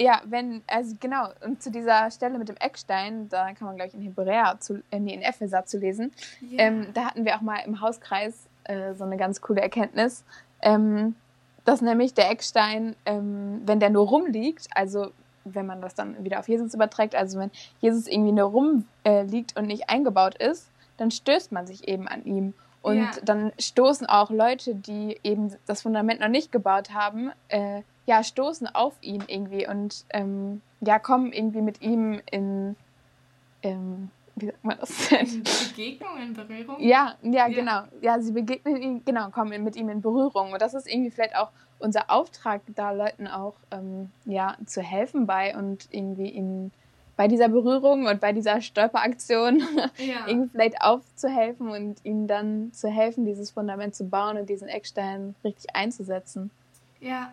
Ja, 0.00 0.22
wenn, 0.24 0.62
also 0.66 0.96
genau, 0.98 1.28
und 1.44 1.62
zu 1.62 1.70
dieser 1.70 2.10
Stelle 2.10 2.38
mit 2.38 2.48
dem 2.48 2.56
Eckstein, 2.56 3.28
da 3.28 3.52
kann 3.52 3.66
man, 3.66 3.76
glaube 3.76 3.88
ich, 3.88 3.94
in 3.94 4.00
Hebräer, 4.00 4.56
zu, 4.60 4.82
äh, 4.90 4.98
nee, 4.98 5.12
in 5.12 5.20
Epheser 5.20 5.66
zu 5.66 5.76
lesen, 5.78 6.10
Ja. 6.40 6.60
ähm, 6.64 6.86
da 6.94 7.04
hatten 7.04 7.26
wir 7.26 7.36
auch 7.36 7.42
mal 7.42 7.58
im 7.66 7.82
Hauskreis 7.82 8.46
äh, 8.64 8.94
so 8.94 9.04
eine 9.04 9.18
ganz 9.18 9.42
coole 9.42 9.60
Erkenntnis, 9.60 10.24
ähm, 10.62 11.16
dass 11.68 11.82
nämlich 11.82 12.14
der 12.14 12.30
Eckstein, 12.30 12.96
ähm, 13.04 13.60
wenn 13.66 13.78
der 13.78 13.90
nur 13.90 14.08
rumliegt, 14.08 14.68
also 14.74 15.08
wenn 15.44 15.66
man 15.66 15.82
das 15.82 15.94
dann 15.94 16.24
wieder 16.24 16.38
auf 16.38 16.48
Jesus 16.48 16.72
überträgt, 16.72 17.14
also 17.14 17.38
wenn 17.38 17.50
Jesus 17.78 18.06
irgendwie 18.06 18.32
nur 18.32 18.46
rumliegt 18.48 18.88
äh, 19.04 19.22
liegt 19.24 19.58
und 19.58 19.66
nicht 19.66 19.90
eingebaut 19.90 20.34
ist, 20.38 20.72
dann 20.96 21.10
stößt 21.10 21.52
man 21.52 21.66
sich 21.66 21.86
eben 21.86 22.08
an 22.08 22.24
ihm. 22.24 22.54
Und 22.80 22.96
Ja. 22.96 23.10
dann 23.22 23.52
stoßen 23.58 24.06
auch 24.06 24.30
Leute, 24.30 24.76
die 24.76 25.20
eben 25.22 25.54
das 25.66 25.82
Fundament 25.82 26.20
noch 26.20 26.28
nicht 26.28 26.52
gebaut 26.52 26.94
haben, 26.94 27.32
äh, 27.48 27.82
ja, 28.06 28.24
stoßen 28.24 28.66
auf 28.68 28.96
ihn 29.02 29.24
irgendwie 29.26 29.68
und 29.68 30.06
ähm, 30.14 30.62
ja, 30.80 30.98
kommen 30.98 31.34
irgendwie 31.34 31.60
mit 31.60 31.82
ihm 31.82 32.22
in, 32.30 32.76
ähm, 33.62 34.10
wie 34.40 34.46
sagt 34.46 34.64
man 34.64 34.78
das 34.78 35.08
denn? 35.08 35.42
Begegnung, 35.70 36.16
in 36.22 36.34
Berührung. 36.34 36.76
Ja, 36.80 37.14
ja, 37.22 37.30
Ja. 37.30 37.48
genau. 37.48 37.82
Ja, 38.00 38.20
sie 38.20 38.32
begegnen 38.32 38.76
ihm, 38.80 39.04
genau, 39.04 39.30
kommen 39.30 39.62
mit 39.64 39.76
ihm 39.76 39.88
in 39.88 40.00
Berührung. 40.00 40.52
Und 40.52 40.60
das 40.62 40.74
ist 40.74 40.86
irgendwie 40.86 41.10
vielleicht 41.10 41.36
auch 41.36 41.50
unser 41.78 42.10
Auftrag, 42.10 42.62
da 42.74 42.90
Leuten 42.92 43.26
auch 43.28 43.54
ähm, 43.70 44.10
ja, 44.24 44.56
zu 44.66 44.82
helfen 44.82 45.26
bei 45.26 45.56
und 45.56 45.88
irgendwie 45.90 46.28
ihnen 46.30 46.72
bei 47.16 47.26
dieser 47.28 47.48
Berührung 47.48 48.06
und 48.06 48.20
bei 48.20 48.32
dieser 48.32 48.60
Stolperaktion 48.60 49.60
Ja. 49.98 50.26
irgendwie 50.26 50.50
vielleicht 50.50 50.80
aufzuhelfen 50.82 51.68
und 51.68 52.04
ihnen 52.04 52.28
dann 52.28 52.72
zu 52.72 52.88
helfen, 52.88 53.24
dieses 53.24 53.50
Fundament 53.50 53.94
zu 53.96 54.04
bauen 54.08 54.36
und 54.38 54.48
diesen 54.48 54.68
Eckstein 54.68 55.34
richtig 55.42 55.74
einzusetzen. 55.74 56.50
Ja, 57.00 57.32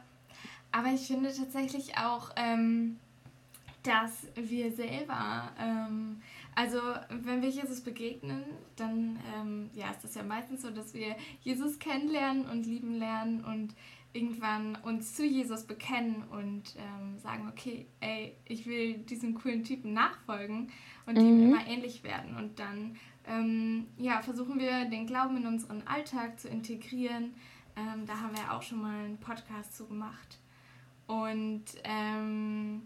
aber 0.71 0.87
ich 0.89 1.07
finde 1.07 1.31
tatsächlich 1.31 1.97
auch, 1.97 2.31
ähm, 2.35 2.97
dass 3.85 4.27
wir 4.35 4.71
selber, 4.71 5.51
ähm, 5.59 6.21
also 6.55 6.79
wenn 7.09 7.41
wir 7.41 7.49
Jesus 7.49 7.81
begegnen, 7.81 8.43
dann 8.75 9.19
ähm, 9.35 9.69
ja, 9.73 9.91
ist 9.91 10.03
das 10.03 10.15
ja 10.15 10.23
meistens 10.23 10.61
so, 10.61 10.71
dass 10.71 10.93
wir 10.93 11.15
Jesus 11.41 11.79
kennenlernen 11.79 12.45
und 12.49 12.65
lieben 12.65 12.95
lernen 12.95 13.43
und 13.43 13.75
irgendwann 14.13 14.77
uns 14.77 15.13
zu 15.13 15.25
Jesus 15.25 15.63
bekennen 15.63 16.23
und 16.31 16.75
ähm, 16.77 17.19
sagen, 17.19 17.49
okay, 17.49 17.85
ey, 17.99 18.35
ich 18.45 18.65
will 18.65 18.99
diesem 18.99 19.35
coolen 19.35 19.63
Typen 19.63 19.93
nachfolgen 19.93 20.71
und 21.05 21.17
mhm. 21.17 21.27
ihm 21.27 21.43
immer 21.43 21.67
ähnlich 21.67 22.03
werden. 22.03 22.37
Und 22.37 22.59
dann 22.59 22.95
ähm, 23.27 23.87
ja, 23.97 24.21
versuchen 24.21 24.57
wir 24.57 24.85
den 24.85 25.05
Glauben 25.05 25.37
in 25.37 25.47
unseren 25.47 25.85
Alltag 25.85 26.39
zu 26.39 26.47
integrieren. 26.47 27.35
Ähm, 27.75 28.05
da 28.05 28.21
haben 28.21 28.35
wir 28.35 28.53
auch 28.53 28.61
schon 28.61 28.81
mal 28.81 29.03
einen 29.03 29.17
Podcast 29.17 29.75
zu 29.75 29.85
gemacht. 29.85 30.39
Und 31.07 31.65
ähm, 31.83 32.83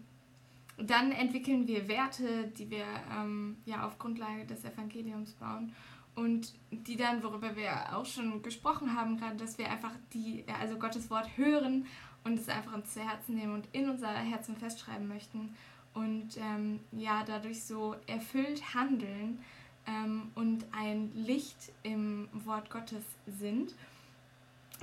dann 0.82 1.12
entwickeln 1.12 1.66
wir 1.66 1.88
Werte, 1.88 2.48
die 2.58 2.70
wir 2.70 2.84
ähm, 3.14 3.56
ja 3.64 3.86
auf 3.86 3.98
Grundlage 3.98 4.46
des 4.46 4.64
Evangeliums 4.64 5.32
bauen 5.32 5.72
und 6.14 6.54
die 6.70 6.96
dann, 6.96 7.22
worüber 7.22 7.56
wir 7.56 7.96
auch 7.96 8.06
schon 8.06 8.42
gesprochen 8.42 8.94
haben, 8.94 9.16
gerade, 9.16 9.36
dass 9.36 9.58
wir 9.58 9.70
einfach 9.70 9.92
die, 10.12 10.44
also 10.60 10.78
Gottes 10.78 11.10
Wort 11.10 11.36
hören 11.36 11.86
und 12.24 12.38
es 12.38 12.48
einfach 12.48 12.74
uns 12.74 12.92
zu 12.92 13.00
Herzen 13.00 13.36
nehmen 13.36 13.54
und 13.54 13.68
in 13.72 13.88
unser 13.88 14.08
Herzen 14.08 14.56
festschreiben 14.56 15.08
möchten 15.08 15.54
und 15.94 16.36
ähm, 16.36 16.80
ja, 16.92 17.24
dadurch 17.26 17.64
so 17.64 17.96
erfüllt 18.06 18.74
handeln 18.74 19.38
ähm, 19.86 20.30
und 20.34 20.64
ein 20.72 21.10
Licht 21.14 21.72
im 21.82 22.28
Wort 22.32 22.70
Gottes 22.70 23.04
sind. 23.26 23.74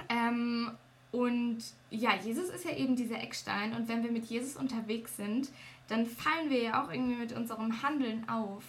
Ähm, 0.09 0.71
und 1.11 1.59
ja, 1.89 2.15
Jesus 2.15 2.49
ist 2.49 2.65
ja 2.65 2.75
eben 2.75 2.95
dieser 2.95 3.21
Eckstein 3.21 3.73
und 3.73 3.87
wenn 3.87 4.03
wir 4.03 4.11
mit 4.11 4.25
Jesus 4.25 4.55
unterwegs 4.57 5.15
sind, 5.15 5.49
dann 5.87 6.05
fallen 6.05 6.49
wir 6.49 6.61
ja 6.61 6.83
auch 6.83 6.91
irgendwie 6.91 7.15
mit 7.15 7.33
unserem 7.33 7.81
Handeln 7.81 8.27
auf. 8.29 8.63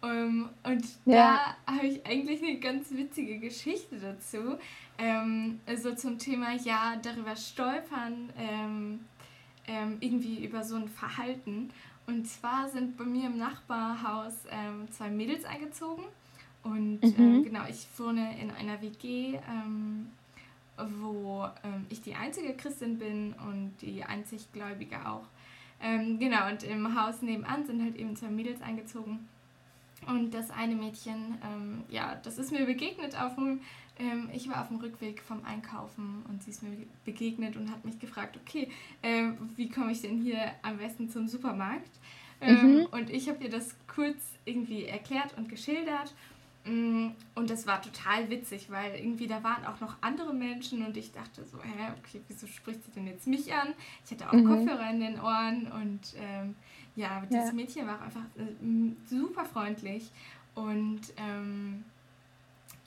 Um, 0.00 0.10
ähm, 0.10 0.48
und 0.64 0.84
ja. 1.04 1.56
da 1.66 1.74
habe 1.74 1.86
ich 1.86 2.04
eigentlich 2.04 2.42
eine 2.42 2.58
ganz 2.58 2.90
witzige 2.90 3.38
Geschichte 3.38 3.98
dazu. 3.98 4.58
Ähm, 4.98 5.60
also 5.64 5.94
zum 5.94 6.18
Thema, 6.18 6.54
ja, 6.54 6.96
darüber 7.00 7.36
stolpern, 7.36 8.30
ähm, 8.36 9.00
ähm, 9.68 9.98
irgendwie 10.00 10.44
über 10.44 10.64
so 10.64 10.74
ein 10.74 10.88
Verhalten. 10.88 11.70
Und 12.06 12.26
zwar 12.26 12.68
sind 12.68 12.96
bei 12.96 13.04
mir 13.04 13.26
im 13.26 13.38
Nachbarhaus 13.38 14.34
ähm, 14.50 14.90
zwei 14.90 15.08
Mädels 15.08 15.44
eingezogen. 15.44 16.04
Und 16.64 17.00
mhm. 17.02 17.14
Ähm, 17.18 17.44
genau, 17.44 17.62
ich 17.68 17.86
wohne 17.96 18.40
in 18.40 18.50
einer 18.50 18.80
WG, 18.82 19.38
wo 21.00 21.48
ich 21.90 22.00
die 22.02 22.14
einzige 22.14 22.54
Christin 22.54 22.98
bin 22.98 23.34
und 23.34 23.74
die 23.82 24.02
einzig 24.02 24.52
Gläubige 24.52 25.06
auch. 25.06 25.26
Genau, 26.18 26.48
und 26.48 26.62
im 26.62 27.00
Haus 27.00 27.22
nebenan 27.22 27.66
sind 27.66 27.82
halt 27.82 27.96
eben 27.96 28.16
zwei 28.16 28.28
Mädels 28.28 28.62
eingezogen. 28.62 29.28
Und 30.06 30.32
das 30.32 30.50
eine 30.50 30.74
Mädchen, 30.74 31.38
ähm, 31.44 31.84
ja, 31.88 32.16
das 32.22 32.38
ist 32.38 32.50
mir 32.50 32.66
begegnet 32.66 33.20
auf 33.20 33.36
dem, 33.36 33.60
ähm, 33.98 34.30
ich 34.32 34.48
war 34.48 34.62
auf 34.62 34.68
dem 34.68 34.78
Rückweg 34.78 35.22
vom 35.22 35.44
Einkaufen 35.44 36.24
und 36.28 36.42
sie 36.42 36.50
ist 36.50 36.62
mir 36.62 36.76
begegnet 37.04 37.56
und 37.56 37.70
hat 37.70 37.84
mich 37.84 37.98
gefragt, 38.00 38.36
okay, 38.36 38.68
äh, 39.02 39.28
wie 39.56 39.68
komme 39.68 39.92
ich 39.92 40.02
denn 40.02 40.20
hier 40.20 40.38
am 40.62 40.78
besten 40.78 41.08
zum 41.08 41.28
Supermarkt? 41.28 41.90
Ähm, 42.40 42.78
mhm. 42.78 42.86
Und 42.86 43.10
ich 43.10 43.28
habe 43.28 43.44
ihr 43.44 43.50
das 43.50 43.76
kurz 43.86 44.20
irgendwie 44.44 44.86
erklärt 44.86 45.36
und 45.36 45.48
geschildert. 45.48 46.12
Mm, 46.64 47.08
und 47.34 47.50
das 47.50 47.66
war 47.66 47.82
total 47.82 48.30
witzig, 48.30 48.70
weil 48.70 48.94
irgendwie 48.94 49.26
da 49.26 49.42
waren 49.42 49.64
auch 49.66 49.80
noch 49.80 49.96
andere 50.00 50.32
Menschen 50.32 50.86
und 50.86 50.96
ich 50.96 51.10
dachte 51.10 51.44
so, 51.44 51.58
hä, 51.58 51.92
okay, 51.98 52.20
wieso 52.28 52.46
spricht 52.46 52.84
sie 52.84 52.92
denn 52.92 53.06
jetzt 53.08 53.26
mich 53.26 53.52
an? 53.52 53.74
Ich 54.04 54.12
hatte 54.12 54.28
auch 54.28 54.32
mhm. 54.32 54.46
Kopfhörer 54.46 54.90
in 54.90 55.00
den 55.00 55.20
Ohren 55.20 55.72
und 55.72 56.14
ähm, 56.16 56.54
ja, 56.94 57.22
dieses 57.28 57.48
ja. 57.48 57.52
Mädchen 57.52 57.86
war 57.86 57.96
auch 57.96 58.02
einfach 58.02 58.24
äh, 58.36 58.94
super 59.08 59.44
freundlich 59.44 60.10
und 60.54 61.00
ähm, 61.16 61.84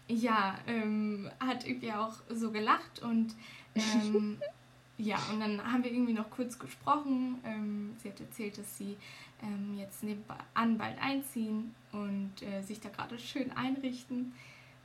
ja, 0.07 0.57
ähm, 0.67 1.29
hat 1.39 1.67
irgendwie 1.67 1.91
auch 1.91 2.13
so 2.29 2.51
gelacht 2.51 3.01
und 3.01 3.35
ähm, 3.75 4.37
ja, 4.97 5.17
und 5.31 5.39
dann 5.39 5.61
haben 5.71 5.83
wir 5.83 5.91
irgendwie 5.91 6.13
noch 6.13 6.29
kurz 6.29 6.57
gesprochen. 6.57 7.39
Ähm, 7.45 7.95
sie 8.01 8.09
hat 8.09 8.19
erzählt, 8.19 8.57
dass 8.57 8.77
sie 8.77 8.95
ähm, 9.43 9.77
jetzt 9.77 10.03
nebenan 10.03 10.77
bald 10.77 11.01
einziehen 11.01 11.75
und 11.91 12.31
äh, 12.41 12.61
sich 12.61 12.79
da 12.79 12.89
gerade 12.89 13.19
schön 13.19 13.51
einrichten. 13.51 14.33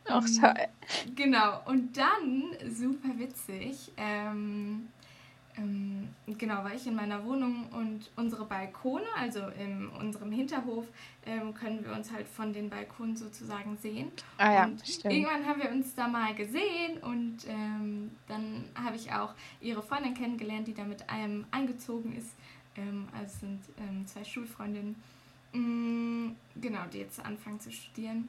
Ach, 0.06 0.24
toll. 0.40 0.54
Genau, 1.14 1.60
und 1.66 1.96
dann, 1.96 2.44
super 2.68 3.18
witzig, 3.18 3.92
ähm, 3.96 4.88
ähm, 5.56 6.08
genau, 6.26 6.64
war 6.64 6.74
ich 6.74 6.86
in 6.86 6.94
meiner 6.94 7.24
Wohnung 7.24 7.66
und 7.72 8.10
unsere 8.16 8.44
Balkone, 8.44 9.04
also 9.16 9.40
in 9.48 9.88
unserem 9.88 10.30
Hinterhof, 10.30 10.86
ähm, 11.26 11.54
können 11.54 11.84
wir 11.84 11.92
uns 11.92 12.12
halt 12.12 12.28
von 12.28 12.52
den 12.52 12.70
Balkonen 12.70 13.16
sozusagen 13.16 13.76
sehen. 13.76 14.12
Ah 14.38 14.52
ja, 14.52 14.64
und 14.64 14.86
stimmt. 14.86 15.14
Irgendwann 15.14 15.46
haben 15.46 15.62
wir 15.62 15.70
uns 15.70 15.94
da 15.94 16.08
mal 16.08 16.34
gesehen 16.34 16.98
und 17.02 17.38
ähm, 17.48 18.12
dann 18.28 18.64
habe 18.74 18.96
ich 18.96 19.12
auch 19.12 19.34
ihre 19.60 19.82
Freundin 19.82 20.14
kennengelernt, 20.14 20.68
die 20.68 20.74
da 20.74 20.84
mit 20.84 21.08
einem 21.10 21.44
eingezogen 21.50 22.16
ist. 22.16 22.36
Ähm, 22.76 23.08
also 23.18 23.38
sind 23.38 23.60
ähm, 23.78 24.06
zwei 24.06 24.24
Schulfreundinnen, 24.24 24.94
mm, 25.52 26.36
genau, 26.60 26.84
die 26.92 26.98
jetzt 26.98 27.24
anfangen 27.24 27.60
zu 27.60 27.72
studieren. 27.72 28.28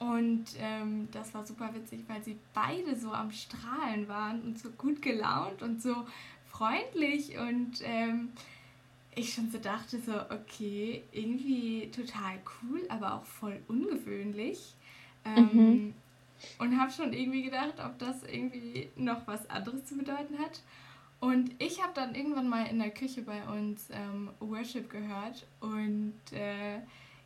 Und 0.00 0.46
ähm, 0.58 1.08
das 1.12 1.34
war 1.34 1.46
super 1.46 1.74
witzig, 1.74 2.00
weil 2.08 2.22
sie 2.24 2.38
beide 2.54 2.98
so 2.98 3.12
am 3.12 3.30
Strahlen 3.30 4.08
waren 4.08 4.40
und 4.40 4.58
so 4.58 4.70
gut 4.70 5.02
gelaunt 5.02 5.62
und 5.62 5.82
so 5.82 5.94
freundlich. 6.46 7.36
Und 7.38 7.82
ähm, 7.84 8.30
ich 9.14 9.34
schon 9.34 9.50
so 9.50 9.58
dachte, 9.58 10.00
so, 10.00 10.14
okay, 10.30 11.02
irgendwie 11.12 11.90
total 11.94 12.38
cool, 12.62 12.80
aber 12.88 13.14
auch 13.14 13.24
voll 13.24 13.60
ungewöhnlich. 13.68 14.74
Ähm, 15.26 15.50
mhm. 15.52 15.94
Und 16.58 16.80
habe 16.80 16.90
schon 16.90 17.12
irgendwie 17.12 17.42
gedacht, 17.42 17.74
ob 17.84 17.98
das 17.98 18.22
irgendwie 18.22 18.88
noch 18.96 19.26
was 19.26 19.48
anderes 19.50 19.84
zu 19.84 19.98
bedeuten 19.98 20.38
hat. 20.38 20.62
Und 21.20 21.50
ich 21.58 21.82
habe 21.82 21.92
dann 21.94 22.14
irgendwann 22.14 22.48
mal 22.48 22.64
in 22.64 22.78
der 22.78 22.90
Küche 22.90 23.20
bei 23.20 23.42
uns 23.44 23.88
ähm, 23.90 24.30
Worship 24.40 24.88
gehört 24.88 25.46
und 25.60 26.14
äh, 26.32 26.78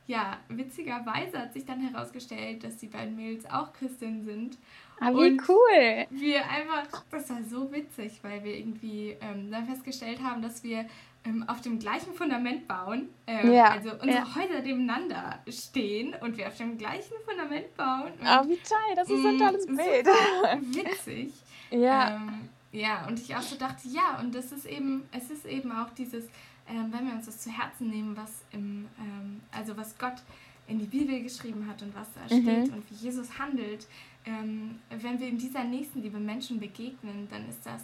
ja, 0.07 0.37
witzigerweise 0.49 1.39
hat 1.39 1.55
sich 1.55 1.65
dann 1.65 1.81
herausgestellt, 1.81 2.63
dass 2.63 2.77
die 2.77 2.89
beiden 2.89 3.17
Mädels 3.17 3.47
auch 3.47 3.73
Christinnen 3.73 4.23
sind. 4.23 4.59
Ah, 5.01 5.11
wie 5.13 5.31
und 5.31 5.49
cool! 5.49 6.07
Wir 6.11 6.49
einfach, 6.49 7.05
das 7.11 7.31
war 7.31 7.43
so 7.43 7.73
witzig, 7.73 8.21
weil 8.23 8.45
wir 8.45 8.57
irgendwie 8.57 9.17
ähm, 9.21 9.51
dann 9.51 9.67
festgestellt 9.67 10.23
haben, 10.23 10.43
dass 10.43 10.63
wir 10.63 10.85
ähm, 11.25 11.45
auf 11.49 11.63
dem 11.63 11.79
gleichen 11.79 12.13
Fundament 12.13 12.69
bauen. 12.69 13.09
Ähm, 13.27 13.53
ja, 13.53 13.71
also 13.71 13.93
unsere 13.93 14.11
ja. 14.11 14.35
Häuser 14.35 14.61
nebeneinander 14.61 15.39
stehen 15.49 16.15
und 16.21 16.37
wir 16.37 16.49
auf 16.49 16.57
dem 16.57 16.77
gleichen 16.77 17.15
Fundament 17.27 17.75
bauen. 17.77 18.13
Ah, 18.23 18.43
oh, 18.43 18.49
wie 18.49 18.59
toll, 18.59 18.95
das 18.95 19.09
ist 19.09 19.25
ein 19.25 19.39
tolles 19.39 19.67
Bild. 19.67 20.07
witzig. 20.77 21.33
ja. 21.71 22.17
Ähm, 22.17 22.51
ja, 22.73 23.07
und 23.07 23.21
ich 23.21 23.35
auch 23.35 23.41
so 23.41 23.57
dachte, 23.57 23.87
ja, 23.89 24.19
und 24.21 24.35
das 24.35 24.51
ist 24.51 24.67
eben, 24.67 25.09
es 25.13 25.31
ist 25.31 25.47
eben 25.47 25.71
auch 25.71 25.91
dieses 25.91 26.25
ähm, 26.69 26.93
wenn 26.93 27.07
wir 27.07 27.15
uns 27.15 27.27
das 27.27 27.41
zu 27.41 27.51
Herzen 27.51 27.89
nehmen, 27.91 28.17
was 28.17 28.43
im, 28.53 28.89
ähm, 28.99 29.41
also 29.53 29.77
was 29.77 29.97
Gott 29.99 30.23
in 30.67 30.79
die 30.79 30.87
Bibel 30.87 31.23
geschrieben 31.23 31.67
hat 31.69 31.83
und 31.83 31.95
was 31.95 32.09
da 32.15 32.35
mhm. 32.35 32.43
steht 32.43 32.73
und 32.73 32.91
wie 32.91 32.95
Jesus 32.95 33.39
handelt, 33.39 33.87
ähm, 34.25 34.79
wenn 34.89 35.21
wir 35.21 35.29
in 35.29 35.39
dieser 35.39 35.65
Nächstenliebe 35.65 36.19
Menschen 36.19 36.59
begegnen, 36.59 37.29
dann 37.31 37.49
ist 37.49 37.65
das 37.67 37.83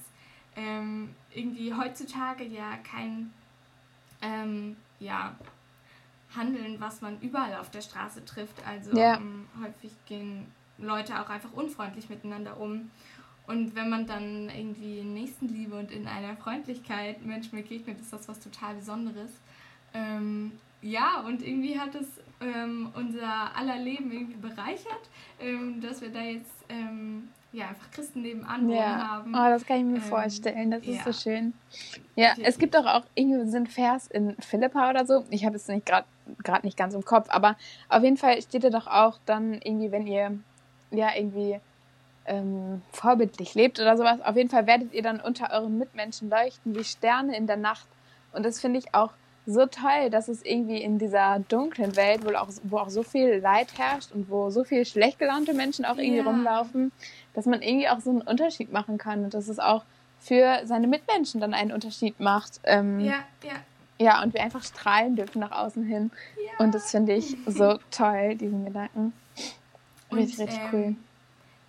ähm, 0.56 1.10
irgendwie 1.32 1.74
heutzutage 1.74 2.44
ja 2.44 2.76
kein 2.78 3.32
ähm, 4.22 4.76
ja, 4.98 5.34
Handeln, 6.34 6.80
was 6.80 7.00
man 7.00 7.20
überall 7.20 7.56
auf 7.56 7.70
der 7.70 7.80
Straße 7.82 8.24
trifft. 8.24 8.66
Also 8.66 8.96
ja. 8.96 9.16
Ähm, 9.16 9.46
häufig 9.62 9.92
gehen 10.06 10.46
Leute 10.78 11.20
auch 11.20 11.28
einfach 11.28 11.52
unfreundlich 11.52 12.08
miteinander 12.08 12.58
um. 12.58 12.90
Und 13.50 13.74
wenn 13.74 13.90
man 13.90 14.06
dann 14.06 14.48
irgendwie 14.56 15.00
in 15.00 15.12
Nächstenliebe 15.12 15.76
und 15.76 15.90
in 15.90 16.06
einer 16.06 16.36
Freundlichkeit 16.36 17.26
Menschen 17.26 17.60
begegnet, 17.60 17.98
ist 18.00 18.12
das 18.12 18.28
was 18.28 18.38
total 18.38 18.76
Besonderes. 18.76 19.30
Ähm, 19.92 20.52
ja, 20.82 21.24
und 21.26 21.42
irgendwie 21.42 21.78
hat 21.78 21.96
es 21.96 22.06
ähm, 22.40 22.90
unser 22.94 23.56
aller 23.56 23.76
Leben 23.76 24.12
irgendwie 24.12 24.36
bereichert, 24.36 25.10
ähm, 25.40 25.80
dass 25.80 26.00
wir 26.00 26.10
da 26.10 26.22
jetzt 26.22 26.64
ähm, 26.68 27.28
ja, 27.52 27.70
einfach 27.70 27.90
Christen 27.90 28.22
nebenan 28.22 28.70
ja. 28.70 29.08
haben. 29.08 29.34
Oh, 29.34 29.48
das 29.48 29.66
kann 29.66 29.78
ich 29.78 29.84
mir 29.84 29.96
ähm, 29.96 30.02
vorstellen, 30.02 30.70
das 30.70 30.82
ist 30.84 31.04
ja. 31.04 31.12
so 31.12 31.12
schön. 31.12 31.52
Ja, 32.14 32.34
es 32.40 32.56
gibt 32.56 32.76
doch 32.76 32.86
auch 32.86 33.02
irgendwie 33.16 33.50
so 33.50 33.56
einen 33.56 33.66
Vers 33.66 34.06
in 34.06 34.36
Philippa 34.36 34.90
oder 34.90 35.04
so, 35.04 35.24
ich 35.30 35.44
habe 35.44 35.56
es 35.56 35.66
nicht 35.66 35.86
gerade 35.86 36.06
nicht 36.62 36.76
ganz 36.76 36.94
im 36.94 37.04
Kopf, 37.04 37.26
aber 37.30 37.56
auf 37.88 38.04
jeden 38.04 38.16
Fall 38.16 38.40
steht 38.42 38.62
da 38.62 38.70
doch 38.70 38.86
auch 38.86 39.18
dann 39.26 39.54
irgendwie, 39.54 39.90
wenn 39.90 40.06
ihr 40.06 40.38
ja 40.92 41.08
irgendwie 41.16 41.58
ähm, 42.26 42.82
vorbildlich 42.92 43.54
lebt 43.54 43.80
oder 43.80 43.96
sowas. 43.96 44.20
Auf 44.22 44.36
jeden 44.36 44.50
Fall 44.50 44.66
werdet 44.66 44.92
ihr 44.92 45.02
dann 45.02 45.20
unter 45.20 45.50
euren 45.52 45.78
Mitmenschen 45.78 46.30
leuchten 46.30 46.76
wie 46.76 46.84
Sterne 46.84 47.36
in 47.36 47.46
der 47.46 47.56
Nacht. 47.56 47.86
Und 48.32 48.44
das 48.44 48.60
finde 48.60 48.78
ich 48.78 48.94
auch 48.94 49.10
so 49.46 49.66
toll, 49.66 50.10
dass 50.10 50.28
es 50.28 50.44
irgendwie 50.44 50.80
in 50.80 50.98
dieser 50.98 51.40
dunklen 51.48 51.96
Welt, 51.96 52.24
wo 52.24 52.30
auch, 52.36 52.48
wo 52.62 52.78
auch 52.78 52.90
so 52.90 53.02
viel 53.02 53.36
Leid 53.36 53.76
herrscht 53.76 54.12
und 54.12 54.30
wo 54.30 54.50
so 54.50 54.64
viel 54.64 54.84
schlecht 54.84 55.18
gelaunte 55.18 55.54
Menschen 55.54 55.84
auch 55.84 55.96
irgendwie 55.96 56.18
ja. 56.18 56.24
rumlaufen, 56.24 56.92
dass 57.34 57.46
man 57.46 57.62
irgendwie 57.62 57.88
auch 57.88 58.00
so 58.00 58.10
einen 58.10 58.22
Unterschied 58.22 58.72
machen 58.72 58.98
kann 58.98 59.24
und 59.24 59.34
dass 59.34 59.48
es 59.48 59.58
auch 59.58 59.82
für 60.20 60.60
seine 60.64 60.86
Mitmenschen 60.86 61.40
dann 61.40 61.54
einen 61.54 61.72
Unterschied 61.72 62.20
macht. 62.20 62.60
Ähm, 62.64 63.00
ja, 63.00 63.24
ja. 63.42 63.54
Ja, 63.98 64.22
und 64.22 64.32
wir 64.32 64.42
einfach 64.42 64.62
strahlen 64.62 65.16
dürfen 65.16 65.40
nach 65.40 65.52
außen 65.52 65.84
hin. 65.84 66.10
Ja. 66.36 66.64
Und 66.64 66.74
das 66.74 66.90
finde 66.90 67.14
ich 67.14 67.36
so 67.46 67.78
toll, 67.90 68.34
diesen 68.34 68.64
Gedanken. 68.64 69.12
Richtig, 70.10 70.40
richtig 70.40 70.58
ähm, 70.58 70.68
cool 70.72 70.96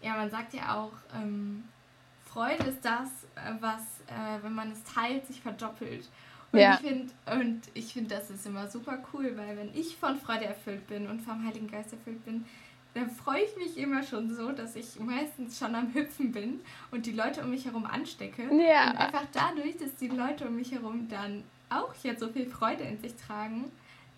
ja, 0.01 0.15
man 0.15 0.29
sagt 0.29 0.53
ja 0.53 0.75
auch, 0.75 0.93
ähm, 1.15 1.63
Freude 2.25 2.63
ist 2.65 2.83
das, 2.83 3.09
äh, 3.35 3.53
was, 3.59 3.81
äh, 4.07 4.41
wenn 4.43 4.53
man 4.53 4.71
es 4.71 4.83
teilt, 4.83 5.25
sich 5.27 5.41
verdoppelt. 5.41 6.07
Und 6.51 6.59
Ja. 6.59 6.75
ich 6.75 6.87
finde, 6.87 7.13
und 7.31 7.61
ich 7.73 7.93
finde, 7.93 8.15
das 8.15 8.29
ist 8.29 8.45
immer 8.45 8.67
super 8.67 8.99
cool, 9.13 9.33
weil 9.37 9.57
wenn 9.57 9.73
ich 9.73 9.95
von 9.97 10.17
Freude 10.17 10.45
erfüllt 10.45 10.87
bin 10.87 11.07
und 11.07 11.21
vom 11.21 11.45
Heiligen 11.45 11.69
Geist 11.69 11.93
erfüllt 11.93 12.23
bin, 12.25 12.45
dann 12.93 13.09
freue 13.09 13.41
ich 13.43 13.55
mich 13.55 13.77
immer 13.77 14.03
schon 14.03 14.33
so, 14.35 14.51
dass 14.51 14.75
ich 14.75 14.99
meistens 14.99 15.57
schon 15.57 15.75
am 15.75 15.93
Hüpfen 15.93 16.31
bin 16.33 16.59
und 16.91 17.05
die 17.05 17.13
Leute 17.13 17.41
um 17.41 17.49
mich 17.51 17.65
herum 17.65 17.85
anstecke. 17.85 18.43
Ja. 18.43 18.91
Und 18.91 18.97
einfach 18.97 19.25
dadurch, 19.31 19.77
dass 19.77 19.95
die 19.95 20.09
Leute 20.09 20.47
um 20.47 20.57
mich 20.57 20.73
herum 20.73 21.07
dann 21.09 21.43
auch 21.69 21.93
jetzt 22.03 22.19
so 22.19 22.27
viel 22.27 22.47
Freude 22.47 22.83
in 22.83 22.99
sich 22.99 23.15
tragen, 23.15 23.71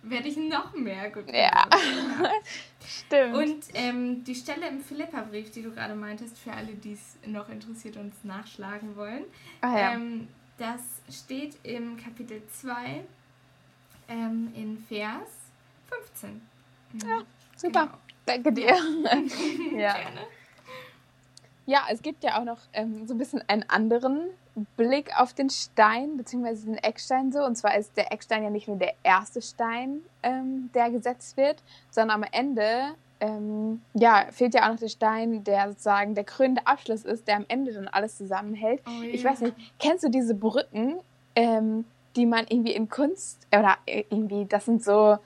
werde 0.04 0.28
ich 0.28 0.38
noch 0.38 0.74
mehr 0.74 1.10
gut 1.10 1.32
Ja. 1.34 1.68
Stimmt. 2.86 3.36
Und 3.36 3.63
ähm, 3.74 4.24
die 4.24 4.36
Stelle 4.36 4.68
im 4.68 4.82
Philippa-Brief, 4.82 5.52
die 5.52 5.62
du 5.62 5.72
gerade 5.72 5.96
meintest, 5.96 6.38
für 6.38 6.52
alle, 6.52 6.74
die 6.74 6.94
es 6.94 7.18
noch 7.26 7.50
interessiert 7.50 7.98
und 7.98 8.13
es 8.13 8.24
nachschlagen 8.24 8.96
wollen, 8.96 9.24
ah, 9.62 9.78
ja. 9.78 9.94
ähm, 9.94 10.28
das 10.58 10.82
steht 11.10 11.58
im 11.63 11.98
Kapitel 11.98 12.42
2 12.48 13.04
ähm, 14.10 14.52
in 14.56 14.78
Vers 14.78 15.30
15. 15.88 16.42
Mhm. 16.94 17.26
super. 17.56 17.86
Genau. 17.86 17.98
Danke 18.26 18.54
dir. 18.54 18.68
ja. 18.68 18.76
Gerne. 19.96 20.22
ja, 21.66 21.86
es 21.89 22.02
gibt 22.02 22.24
ja 22.24 22.39
auch 22.39 22.46
noch 22.46 22.60
ähm, 22.74 23.08
so 23.08 23.13
ein 23.13 23.18
bisschen 23.18 23.42
einen 23.48 23.63
anderen 23.70 24.30
Blick 24.78 25.10
auf 25.20 25.34
den 25.34 25.50
Stein, 25.50 26.18
beziehungsweise 26.18 26.66
den 26.66 26.78
Eckstein 26.78 27.32
so. 27.32 27.44
Und 27.44 27.56
zwar 27.56 27.78
ist 27.78 27.96
der 27.98 28.12
Eckstein 28.12 28.44
ja 28.44 28.50
nicht 28.50 28.68
nur 28.68 28.78
der 28.78 28.94
erste 29.04 29.42
Stein, 29.42 30.02
ähm, 30.22 30.70
der 30.74 30.92
gesetzt 30.92 31.38
wird, 31.38 31.63
sondern 31.89 32.24
am 32.24 32.30
Ende 32.32 32.96
ähm, 33.20 33.82
ja, 33.94 34.26
fehlt 34.32 34.54
ja 34.54 34.66
auch 34.66 34.74
noch 34.74 34.80
der 34.80 34.89
Stein, 34.89 35.44
der 35.46 35.70
sozusagen 35.70 36.13
der 36.13 36.26
krönende 36.26 36.68
Abschluss 36.68 37.06
ist, 37.06 37.28
der 37.28 37.38
am 37.38 37.46
Ende 37.48 37.72
dann 37.72 37.88
alles 37.88 38.18
zusammenhält. 38.18 38.82
Oh, 38.86 39.04
Ich 39.04 39.24
ja. 39.24 39.32
weiß 39.32 39.42
nicht, 39.42 39.56
kennst 39.80 40.04
du 40.04 40.10
diese 40.10 40.36
Brücken, 40.36 40.98
ähm, 41.36 41.86
die 42.16 42.26
man 42.26 42.46
irgendwie 42.50 42.74
in 42.74 42.89
Kunst 42.89 43.48
oder 43.58 43.78
äh, 43.86 44.04
irgendwie, 44.10 44.46
das 44.46 44.66
sind 44.66 44.84
so 44.84 45.18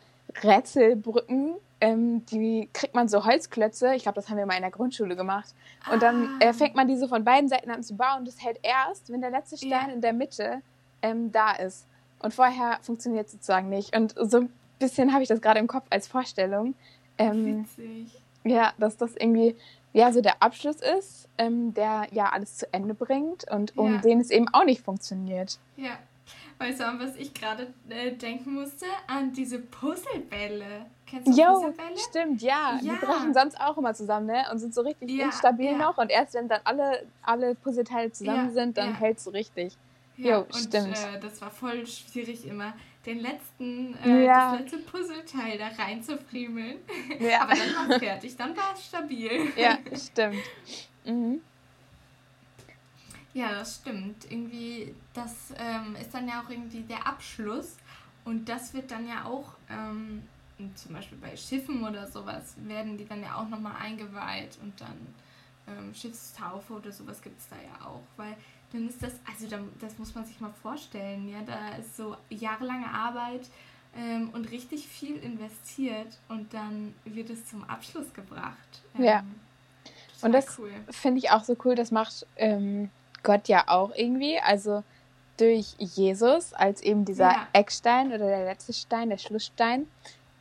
Rätselbrücken, 0.44 1.56
ähm, 1.80 2.26
die 2.28 2.70
kriegt 2.74 2.96
man 2.96 3.08
so 3.08 3.26
Holzklötze. 3.26 3.94
Ich 3.96 4.04
glaube, 4.04 4.16
das 4.16 4.30
haben 4.30 4.38
wir 4.38 4.46
mal 4.46 4.56
in 4.56 4.62
der 4.62 4.72
Grundschule 4.72 5.16
gemacht. 5.16 5.54
Und 5.92 6.02
dann 6.02 6.40
Ah. 6.42 6.46
äh, 6.46 6.54
fängt 6.54 6.76
man 6.76 6.88
die 6.88 6.98
so 6.98 7.08
von 7.08 7.24
beiden 7.24 7.48
Seiten 7.50 7.70
an 7.70 7.84
zu 7.84 7.96
bauen. 7.96 8.26
Das 8.26 8.44
hält 8.44 8.60
erst, 8.64 9.12
wenn 9.12 9.22
der 9.22 9.30
letzte 9.32 9.58
Stein 9.58 9.70
Ja. 9.90 9.94
in 9.94 10.02
der 10.02 10.14
Mitte 10.14 10.62
ähm, 11.04 11.32
da 11.32 11.52
ist. 11.52 11.86
Und 12.20 12.34
vorher 12.34 12.80
funktioniert 12.82 13.28
es 13.28 13.34
sozusagen 13.34 13.70
nicht. 13.70 13.96
Und 13.96 14.16
so 14.20 14.38
ein 14.40 14.54
bisschen 14.80 15.14
habe 15.14 15.22
ich 15.22 15.30
das 15.30 15.40
gerade 15.42 15.60
im 15.60 15.68
Kopf 15.68 15.86
als 15.92 16.08
Vorstellung. 16.08 16.74
Ähm, 17.20 17.68
Witzig. 17.78 18.12
ja, 18.44 18.74
dass 18.80 18.98
das 18.98 19.16
irgendwie 19.16 19.56
ja 19.94 20.12
so 20.12 20.22
der 20.22 20.42
Abschluss 20.42 20.78
ist, 20.98 21.28
ähm, 21.38 21.74
der 21.76 22.08
ja 22.12 22.30
alles 22.30 22.58
zu 22.58 22.72
Ende 22.74 22.94
bringt 22.96 23.50
und 23.52 23.78
um 23.78 23.96
Ja. 23.96 24.02
den 24.02 24.20
es 24.20 24.32
eben 24.32 24.48
auch 24.54 24.64
nicht 24.66 24.82
funktioniert. 24.82 25.60
Ja. 25.76 25.92
Weißt 26.60 26.80
du, 26.80 26.86
an 26.88 27.00
was 27.00 27.16
ich 27.16 27.34
gerade 27.34 27.72
äh, 27.90 28.12
denken 28.14 28.54
musste? 28.56 28.86
An 29.08 29.32
diese 29.32 29.60
Puzzlebälle. 29.60 30.88
Kennst 31.06 31.28
du 31.28 31.32
Jo, 31.42 31.54
Puzzlebälle? 31.54 31.98
stimmt, 32.10 32.42
ja. 32.42 32.80
Ja. 32.82 32.94
Die 32.94 33.06
brechen 33.06 33.34
sonst 33.34 33.60
auch 33.62 33.78
immer 33.78 33.94
zusammen, 33.94 34.26
ne? 34.28 34.44
Und 34.52 34.60
sind 34.60 34.74
so 34.74 34.82
richtig 34.82 35.10
Ja, 35.12 35.26
instabil 35.26 35.72
ja. 35.72 35.78
noch. 35.78 35.98
Und 35.98 36.10
erst 36.10 36.34
wenn 36.34 36.48
dann 36.48 36.62
alle, 36.64 37.06
alle 37.22 37.56
Puzzleteile 37.56 38.12
zusammen 38.12 38.52
sind, 38.54 38.78
dann 38.78 38.90
ja. 38.90 38.96
hält 38.96 39.18
es 39.20 39.32
richtig. 39.32 39.74
Ja, 40.18 40.38
Jo, 40.38 40.42
und 40.46 40.56
stimmt. 40.56 40.88
Äh, 40.98 41.20
das 41.22 41.40
war 41.42 41.52
voll 41.52 41.86
schwierig 41.86 42.48
immer, 42.48 42.74
den 43.06 43.20
letzten, 43.20 43.96
äh, 44.04 44.26
Ja. 44.26 44.52
das 44.54 44.62
letzte 44.62 44.78
Puzzleteil 44.80 45.60
da 45.60 45.68
reinzufriemeln. 45.68 46.78
Ja, 47.20 47.42
Aber 47.44 47.54
dann 47.54 47.76
war 47.90 47.96
es 47.96 47.98
fertig, 48.04 48.36
dann 48.36 48.58
war 48.58 48.74
es 48.74 48.84
stabil. 48.86 49.30
ja 49.56 49.78
stimmt. 49.96 50.42
Mhm. 51.06 51.42
Ja, 53.38 53.52
das 53.52 53.76
stimmt. 53.76 54.32
Irgendwie, 54.32 54.96
das 55.14 55.54
ähm, 55.60 55.96
ist 56.02 56.12
dann 56.12 56.28
ja 56.28 56.42
auch 56.42 56.50
irgendwie 56.50 56.82
der 56.82 57.06
Abschluss. 57.06 57.78
Und 58.26 58.50
das 58.50 58.74
wird 58.74 58.90
dann 58.90 59.08
ja 59.08 59.26
auch, 59.26 59.54
ähm, 59.70 60.24
zum 60.74 60.94
Beispiel 60.94 61.20
bei 61.20 61.38
Schiffen 61.38 61.84
oder 61.84 62.08
sowas, 62.08 62.56
werden 62.66 62.98
die 62.98 63.06
dann 63.06 63.22
ja 63.22 63.36
auch 63.36 63.48
nochmal 63.48 63.76
eingeweiht 63.80 64.58
und 64.64 64.82
dann 64.82 64.98
ähm, 65.68 65.94
Schiffstaufe 65.94 66.74
oder 66.74 66.92
sowas 66.92 67.22
gibt 67.22 67.40
es 67.40 67.48
da 67.48 67.58
ja 67.58 67.86
auch. 67.86 68.02
Weil 68.18 68.36
dann 68.74 68.90
ist 68.90 69.04
das, 69.04 69.14
also 69.30 69.48
da, 69.48 69.60
das 69.80 70.00
muss 70.00 70.16
man 70.16 70.26
sich 70.26 70.40
mal 70.40 70.52
vorstellen, 70.64 71.30
ja, 71.30 71.44
da 71.46 71.76
ist 71.78 71.96
so 71.96 72.18
jahrelange 72.30 72.90
Arbeit 72.90 73.48
ähm, 73.96 74.32
und 74.34 74.50
richtig 74.50 74.88
viel 74.88 75.16
investiert 75.18 76.18
und 76.28 76.52
dann 76.56 76.96
wird 77.06 77.30
es 77.30 77.46
zum 77.46 77.64
Abschluss 77.66 78.12
gebracht. 78.14 78.82
Ähm, 78.98 79.04
Ja. 79.04 79.24
total 80.16 80.26
Und 80.26 80.32
das 80.34 80.58
cool. 80.58 80.72
finde 80.90 81.20
ich 81.20 81.30
auch 81.30 81.44
so 81.44 81.56
cool. 81.64 81.76
Das 81.76 81.92
macht 81.92 82.26
ähm, 82.36 82.90
Gott 83.28 83.48
ja 83.50 83.66
auch 83.68 83.92
irgendwie. 83.94 84.40
Also 84.40 84.84
durch 85.38 85.76
Jesus 85.78 86.54
als 86.54 86.82
eben 86.82 87.04
dieser 87.06 87.32
Ja. 87.32 87.48
Eckstein 87.54 88.08
oder 88.08 88.26
der 88.28 88.46
letzte 88.46 88.72
Stein, 88.74 89.10
der 89.10 89.18
Schlussstein, 89.18 89.86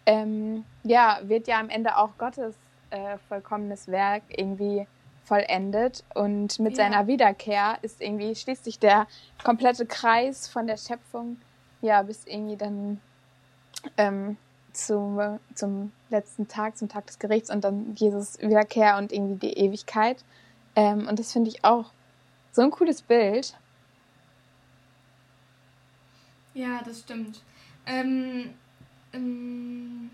ähm, 0.07 0.65
ja, 0.85 1.19
wird 1.25 1.49
ja 1.49 1.59
am 1.59 1.69
Ende 1.69 1.97
auch 1.99 2.17
Gottes 2.17 2.55
äh, 2.91 3.19
vollkommenes 3.29 3.89
Werk 3.89 4.23
irgendwie 4.29 4.87
vollendet 5.25 6.05
und 6.15 6.61
mit 6.61 6.79
Ja. 6.79 6.85
seiner 6.85 7.09
Wiederkehr 7.09 7.79
ist 7.83 8.01
irgendwie 8.01 8.37
schließt 8.37 8.63
sich 8.65 8.79
der 8.79 9.09
komplette 9.43 9.85
Kreis 9.85 10.47
von 10.49 10.69
der 10.69 10.77
Schöpfung 10.77 11.39
ja 11.81 12.03
bis 12.03 12.25
irgendwie 12.25 12.57
dann 12.57 13.03
ähm, 13.97 14.37
zum, 14.73 15.41
zum 15.55 15.93
letzten 16.11 16.47
Tag, 16.47 16.77
zum 16.79 16.89
Tag 16.89 17.07
des 17.07 17.19
Gerichts 17.19 17.51
und 17.51 17.65
dann 17.65 17.95
Jesus 17.97 18.39
Wiederkehr 18.39 18.99
und 18.99 19.11
irgendwie 19.13 19.37
die 19.49 19.55
Ewigkeit. 19.59 20.25
Ähm, 20.77 21.09
und 21.09 21.19
das 21.19 21.33
finde 21.33 21.51
ich 21.51 21.65
auch 21.65 21.93
so 22.57 22.63
ein 22.63 22.71
cooles 22.71 23.03
Bild. 23.03 23.55
Ja, 26.55 26.83
das 26.83 27.01
stimmt. 27.01 27.43
Ähm, 27.85 28.55
ähm, 29.13 30.11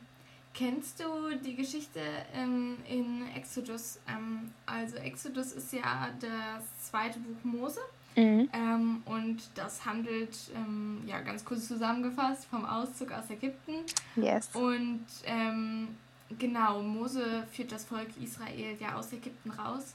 kennst 0.53 0.99
du 1.01 1.37
die 1.43 1.55
Geschichte 1.55 2.01
ähm, 2.35 2.79
in 2.89 3.29
Exodus? 3.37 4.01
Ähm, 4.09 4.53
also 4.67 4.97
Exodus 4.97 5.53
ist 5.53 5.73
ja 5.73 6.11
das 6.21 6.91
zweite 6.91 7.19
Buch 7.21 7.45
Mose 7.45 7.81
Mhm. 8.15 8.51
ähm, 8.53 9.03
und 9.07 9.39
das 9.55 9.87
handelt, 9.87 10.37
ähm, 10.55 11.03
ja 11.07 11.23
ganz 11.23 11.47
kurz 11.47 11.67
zusammengefasst, 11.67 12.45
vom 12.45 12.67
Auszug 12.67 13.11
aus 13.11 13.31
Ägypten. 13.31 13.87
Yes. 14.17 14.51
Und 14.53 15.07
ähm, 15.25 15.97
genau, 16.39 16.83
Mose 16.83 17.47
führt 17.51 17.73
das 17.73 17.87
Volk 17.87 18.09
Israel 18.23 18.77
ja 18.79 18.97
aus 18.97 19.15
Ägypten 19.15 19.51
raus 19.53 19.95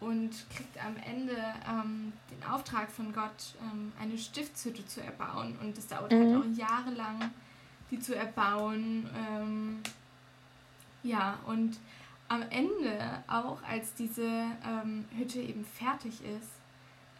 und 0.00 0.30
kriegt 0.54 0.82
am 0.84 0.96
Ende 0.96 1.36
ähm, 1.68 2.12
den 2.30 2.42
Auftrag 2.48 2.90
von 2.90 3.12
Gott, 3.12 3.54
ähm, 3.62 3.92
eine 4.00 4.16
Stiftshütte 4.16 4.86
zu 4.86 5.02
erbauen. 5.02 5.56
Und 5.62 5.76
es 5.76 5.86
dauert 5.86 6.12
halt 6.12 6.28
Mhm. 6.30 6.36
auch 6.40 6.56
jahrelang, 6.56 7.30
die 7.90 8.00
zu 8.00 8.16
erbauen. 8.16 9.08
Ähm, 9.14 9.80
ja, 11.02 11.38
und 11.46 11.78
am 12.28 12.42
Ende, 12.50 13.22
auch 13.26 13.62
als 13.62 13.94
diese 13.94 14.26
ähm, 14.66 15.04
Hütte 15.16 15.40
eben 15.40 15.64
fertig 15.64 16.20
ist, 16.24 16.50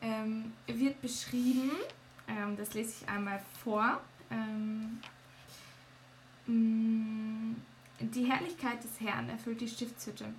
ähm, 0.03 0.53
wird 0.67 1.01
beschrieben, 1.03 1.73
ähm, 2.29 2.57
das 2.57 2.75
lese 2.75 3.03
ich 3.03 3.09
einmal 3.09 3.41
vor, 3.63 4.01
Mm, 6.47 7.55
Die 8.01 8.25
Herrlichkeit 8.25 8.83
des 8.83 8.99
Herrn 9.01 9.29
erfüllt 9.29 9.61
die 9.61 9.69
Stiftshütte. 9.69 10.33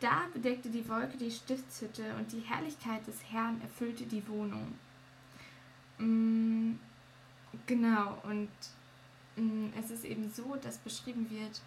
Da 0.00 0.26
bedeckte 0.32 0.68
die 0.68 0.88
Wolke 0.88 1.16
die 1.16 1.30
Stiftshütte 1.30 2.14
und 2.16 2.30
die 2.30 2.40
Herrlichkeit 2.40 3.04
des 3.06 3.16
Herrn 3.30 3.60
erfüllte 3.60 4.04
die 4.04 4.26
Wohnung. 4.28 4.74
Mm, 5.98 6.74
Genau, 7.66 8.18
und 8.24 8.48
mm, 9.36 9.68
es 9.78 9.90
ist 9.90 10.04
eben 10.04 10.30
so, 10.32 10.56
dass 10.62 10.76
beschrieben 10.78 11.28
wird, 11.30 11.60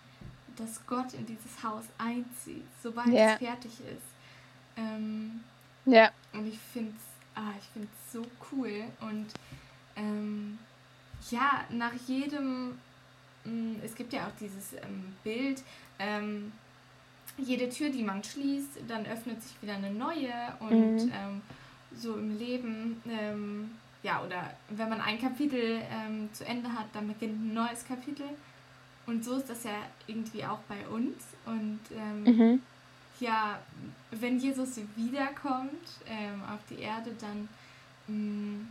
dass 0.55 0.85
Gott 0.85 1.13
in 1.13 1.25
dieses 1.25 1.63
Haus 1.63 1.85
einzieht, 1.97 2.65
sobald 2.81 3.07
Ja. 3.07 3.33
es 3.33 3.39
fertig 3.39 3.71
ist. 3.81 4.77
Ähm, 4.77 5.41
Ja. 5.85 6.11
und 6.33 6.45
ich 6.47 6.59
finde 6.59 6.91
es 6.95 7.03
ah, 7.35 7.53
ich 7.59 7.65
find's 7.73 8.11
so 8.13 8.25
cool. 8.51 8.83
Und 8.99 9.27
ähm, 9.95 10.59
ja, 11.29 11.65
nach 11.71 11.93
jedem, 12.07 12.77
mh, 13.43 13.79
es 13.83 13.95
gibt 13.95 14.13
ja 14.13 14.27
auch 14.27 14.35
dieses 14.39 14.73
ähm, 14.73 15.15
Bild, 15.23 15.63
ähm, 15.97 16.51
jede 17.37 17.69
Tür, 17.69 17.89
die 17.89 18.03
man 18.03 18.23
schließt, 18.23 18.79
dann 18.87 19.05
öffnet 19.05 19.41
sich 19.41 19.61
wieder 19.61 19.75
eine 19.75 19.91
neue. 19.91 20.33
Und 20.59 21.05
Mhm. 21.05 21.11
ähm, 21.13 21.41
so 21.95 22.15
im 22.15 22.37
Leben, 22.37 23.01
ähm, 23.09 23.71
ja, 24.03 24.23
oder 24.23 24.53
wenn 24.69 24.89
man 24.89 25.01
ein 25.01 25.19
Kapitel 25.19 25.81
ähm, 25.91 26.29
zu 26.33 26.45
Ende 26.45 26.71
hat, 26.71 26.85
dann 26.93 27.07
beginnt 27.07 27.39
ein 27.39 27.53
neues 27.53 27.85
Kapitel. 27.85 28.25
Und 29.07 29.23
so 29.25 29.35
ist 29.37 29.49
das 29.49 29.63
ja 29.63 29.75
irgendwie 30.07 30.45
auch 30.45 30.59
bei 30.69 30.87
uns. 30.87 31.23
Und 31.45 31.79
ähm, 31.95 32.23
Mhm. 32.23 32.61
ja, 33.19 33.59
wenn 34.11 34.39
Jesus 34.39 34.79
wiederkommt 34.95 35.71
ähm, 36.07 36.41
auf 36.43 36.59
die 36.69 36.79
Erde, 36.79 37.11
dann 37.19 37.49
mh, 38.07 38.65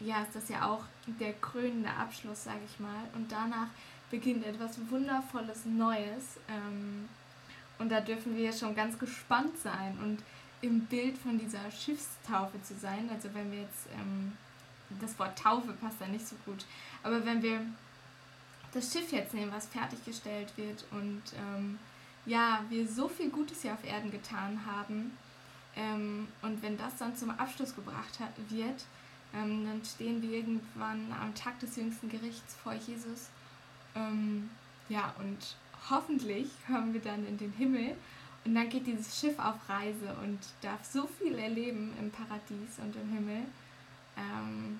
ja, 0.00 0.22
ist 0.22 0.34
das 0.34 0.48
ja 0.48 0.66
auch 0.68 0.84
der 1.20 1.32
krönende 1.34 1.90
Abschluss, 1.90 2.44
sage 2.44 2.60
ich 2.70 2.78
mal. 2.80 3.04
Und 3.14 3.30
danach 3.32 3.68
beginnt 4.10 4.44
etwas 4.46 4.78
Wundervolles 4.90 5.64
Neues. 5.64 6.36
Und 7.78 7.90
da 7.90 8.00
dürfen 8.00 8.36
wir 8.36 8.52
schon 8.52 8.74
ganz 8.74 8.98
gespannt 8.98 9.58
sein. 9.58 9.98
Und 10.02 10.22
im 10.60 10.80
Bild 10.86 11.16
von 11.18 11.38
dieser 11.38 11.70
Schiffstaufe 11.70 12.60
zu 12.62 12.74
sein. 12.74 13.08
Also 13.12 13.32
wenn 13.34 13.50
wir 13.52 13.60
jetzt, 13.60 13.88
ähm, 13.94 14.32
das 15.00 15.18
Wort 15.18 15.38
Taufe 15.38 15.72
passt 15.72 16.00
da 16.00 16.06
nicht 16.06 16.26
so 16.26 16.36
gut, 16.44 16.64
aber 17.02 17.24
wenn 17.24 17.42
wir 17.42 17.60
das 18.72 18.92
Schiff 18.92 19.12
jetzt 19.12 19.34
nehmen, 19.34 19.52
was 19.52 19.66
fertiggestellt 19.66 20.52
wird 20.56 20.84
und 20.90 21.22
ähm, 21.36 21.78
ja, 22.24 22.64
wir 22.68 22.86
so 22.86 23.08
viel 23.08 23.30
Gutes 23.30 23.62
hier 23.62 23.72
auf 23.72 23.84
Erden 23.84 24.10
getan 24.10 24.60
haben 24.66 25.16
ähm, 25.76 26.28
und 26.42 26.62
wenn 26.62 26.76
das 26.76 26.96
dann 26.98 27.16
zum 27.16 27.30
Abschluss 27.30 27.74
gebracht 27.74 28.18
wird, 28.50 28.84
ähm, 29.34 29.66
dann 29.66 29.82
stehen 29.84 30.22
wir 30.22 30.30
irgendwann 30.30 31.12
am 31.20 31.34
Tag 31.34 31.58
des 31.60 31.76
jüngsten 31.76 32.08
Gerichts 32.08 32.54
vor 32.62 32.74
Jesus. 32.74 33.28
Ähm, 33.94 34.50
ja, 34.88 35.14
und 35.18 35.56
hoffentlich 35.90 36.48
kommen 36.66 36.92
wir 36.92 37.00
dann 37.00 37.26
in 37.26 37.38
den 37.38 37.52
Himmel 37.52 37.96
und 38.44 38.54
dann 38.54 38.68
geht 38.68 38.86
dieses 38.86 39.18
Schiff 39.18 39.38
auf 39.38 39.54
Reise 39.68 40.14
und 40.22 40.38
darf 40.62 40.84
so 40.84 41.06
viel 41.06 41.38
erleben 41.38 41.92
im 42.00 42.10
Paradies 42.10 42.78
und 42.78 42.94
im 42.94 43.12
Himmel. 43.12 43.42
Ähm, 44.16 44.78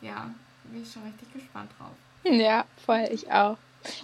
ja, 0.00 0.30
bin 0.64 0.82
ich 0.82 0.92
schon 0.92 1.02
richtig 1.02 1.32
gespannt 1.32 1.70
drauf. 1.78 1.94
Ja, 2.24 2.64
voll, 2.84 3.08
ich 3.10 3.30
auch. 3.30 3.56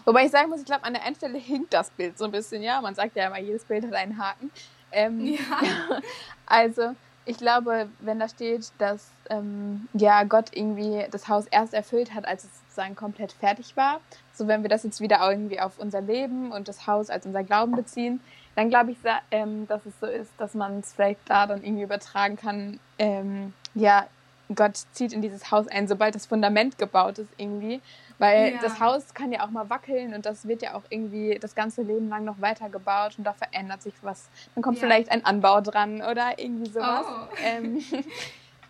Wobei 0.05 0.27
ich 0.27 0.31
sagen 0.31 0.51
muss, 0.51 0.61
ich 0.61 0.67
glaube, 0.67 0.85
an 0.85 0.93
der 0.93 1.05
einen 1.05 1.17
Stelle 1.17 1.39
hinkt 1.39 1.73
das 1.73 1.91
Bild 1.91 2.19
so 2.19 2.25
ein 2.25 2.33
bisschen, 2.33 2.63
ja. 2.63 2.81
Man 2.81 2.95
sagt 2.95 3.17
ja 3.17 3.29
immer, 3.29 3.39
jedes 3.39 3.65
Bild 3.65 3.87
hat 3.87 3.95
einen 3.95 4.19
Haken. 4.19 4.51
Ähm, 4.91 5.25
ja. 5.25 5.39
also, 6.47 6.95
ich 7.29 7.37
glaube, 7.37 7.91
wenn 8.01 8.19
da 8.19 8.27
steht, 8.27 8.73
dass 8.79 9.11
ähm, 9.29 9.87
ja 9.93 10.25
Gott 10.25 10.47
irgendwie 10.57 11.05
das 11.11 11.29
Haus 11.29 11.47
erst 11.47 11.75
erfüllt 11.75 12.15
hat, 12.15 12.27
als 12.27 12.45
es 12.45 12.51
sozusagen 12.61 12.97
komplett 12.97 13.33
fertig 13.33 13.77
war, 13.77 14.01
so 14.33 14.49
wenn 14.49 14.63
wir 14.63 14.71
das 14.71 14.83
jetzt 14.83 15.03
wieder 15.03 15.19
irgendwie 15.31 15.61
auf 15.61 15.79
unser 15.79 16.01
Leben 16.01 16.53
und 16.53 16.69
das 16.69 16.87
Haus 16.87 17.11
als 17.11 17.27
unser 17.27 17.45
Glauben 17.45 17.73
beziehen, 17.77 18.21
dann 18.57 18.71
glaube 18.71 18.93
ich, 18.93 18.97
ähm, 19.31 19.69
dass 19.69 19.85
es 19.85 20.01
so 20.01 20.07
ist, 20.07 20.33
dass 20.39 20.55
man 20.55 20.79
es 20.81 20.95
vielleicht 20.95 21.21
da 21.27 21.47
dann 21.47 21.63
irgendwie 21.63 21.83
übertragen 21.83 22.37
kann, 22.37 22.81
ähm, 22.99 23.53
ja, 23.75 24.07
Gott 24.55 24.79
zieht 24.93 25.13
in 25.13 25.21
dieses 25.21 25.51
Haus 25.51 25.69
ein, 25.69 25.87
sobald 25.87 26.15
das 26.15 26.25
Fundament 26.25 26.79
gebaut 26.79 27.19
ist 27.19 27.31
irgendwie. 27.37 27.83
Weil 28.19 28.55
ja. 28.55 28.59
das 28.61 28.81
Haus 28.81 29.15
kann 29.15 29.31
ja 29.31 29.45
auch 29.45 29.51
mal 29.51 29.71
wackeln 29.71 30.13
und 30.13 30.27
das 30.27 30.49
wird 30.49 30.63
ja 30.63 30.75
auch 30.75 30.83
irgendwie 30.91 31.39
das 31.41 31.55
ganze 31.55 31.83
Leben 31.83 32.09
lang 32.09 32.25
noch 32.25 32.41
weitergebaut 32.41 33.15
und 33.17 33.25
da 33.25 33.33
verändert 33.33 33.83
sich 33.83 33.95
was. 34.03 34.29
Dann 34.55 34.63
kommt 34.63 34.79
ja. 34.79 34.83
vielleicht 34.83 35.11
ein 35.11 35.25
Anbau 35.25 35.61
dran 35.61 36.03
oder 36.03 36.39
irgendwie 36.39 36.71
sowas. 36.71 37.07
Oh. 37.09 37.29
Ähm, 37.45 37.81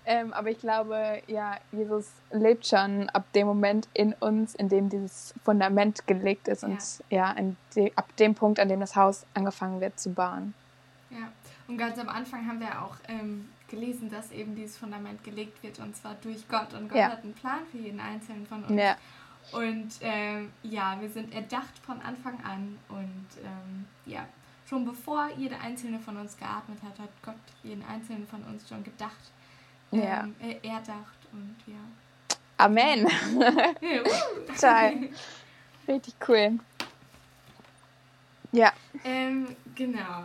ähm, 0.04 0.32
aber 0.32 0.50
ich 0.50 0.58
glaube, 0.58 1.22
ja, 1.26 1.56
Jesus 1.72 2.12
lebt 2.30 2.66
schon 2.66 3.08
ab 3.10 3.24
dem 3.34 3.46
Moment 3.46 3.88
in 3.94 4.12
uns, 4.14 4.54
in 4.54 4.68
dem 4.68 4.88
dieses 4.88 5.34
Fundament 5.42 6.06
gelegt 6.06 6.48
ist 6.48 6.62
ja. 6.62 6.68
und 6.68 6.78
ja, 7.10 7.34
de 7.74 7.92
ab 7.96 8.14
dem 8.16 8.34
Punkt, 8.34 8.60
an 8.60 8.68
dem 8.68 8.80
das 8.80 8.94
Haus 8.94 9.26
angefangen 9.34 9.80
wird 9.80 9.98
zu 9.98 10.10
bauen. 10.10 10.54
Ja, 11.10 11.32
und 11.66 11.78
ganz 11.78 11.98
am 11.98 12.08
Anfang 12.08 12.46
haben 12.46 12.60
wir 12.60 12.82
auch 12.82 12.96
ähm, 13.08 13.48
gelesen, 13.68 14.10
dass 14.10 14.30
eben 14.30 14.54
dieses 14.54 14.76
Fundament 14.76 15.22
gelegt 15.24 15.62
wird 15.62 15.78
und 15.78 15.96
zwar 15.96 16.14
durch 16.22 16.48
Gott. 16.48 16.74
Und 16.74 16.88
Gott 16.88 16.98
ja. 16.98 17.10
hat 17.10 17.22
einen 17.22 17.34
Plan 17.34 17.60
für 17.70 17.78
jeden 17.78 18.00
Einzelnen 18.00 18.46
von 18.46 18.64
uns. 18.64 18.80
Ja. 18.80 18.96
Und 19.52 19.90
ähm, 20.02 20.52
ja, 20.62 21.00
wir 21.00 21.08
sind 21.08 21.34
erdacht 21.34 21.78
von 21.84 22.00
Anfang 22.02 22.38
an 22.44 22.78
und 22.88 23.26
ähm, 23.42 23.86
ja, 24.06 24.26
schon 24.68 24.84
bevor 24.84 25.28
jeder 25.36 25.60
einzelne 25.60 25.98
von 25.98 26.16
uns 26.16 26.36
geatmet 26.36 26.78
hat, 26.82 26.98
hat 26.98 27.10
Gott 27.22 27.34
jeden 27.62 27.84
einzelnen 27.84 28.26
von 28.26 28.42
uns 28.44 28.68
schon 28.68 28.84
gedacht, 28.84 29.32
ähm, 29.92 30.02
ja. 30.02 30.28
äh, 30.40 30.58
erdacht 30.66 31.18
und 31.32 31.56
ja. 31.66 31.78
Amen. 32.58 33.06
Total. 34.46 35.08
Richtig 35.86 36.14
cool. 36.28 36.58
Ja. 38.52 38.72
Ähm, 39.04 39.56
genau. 39.74 40.24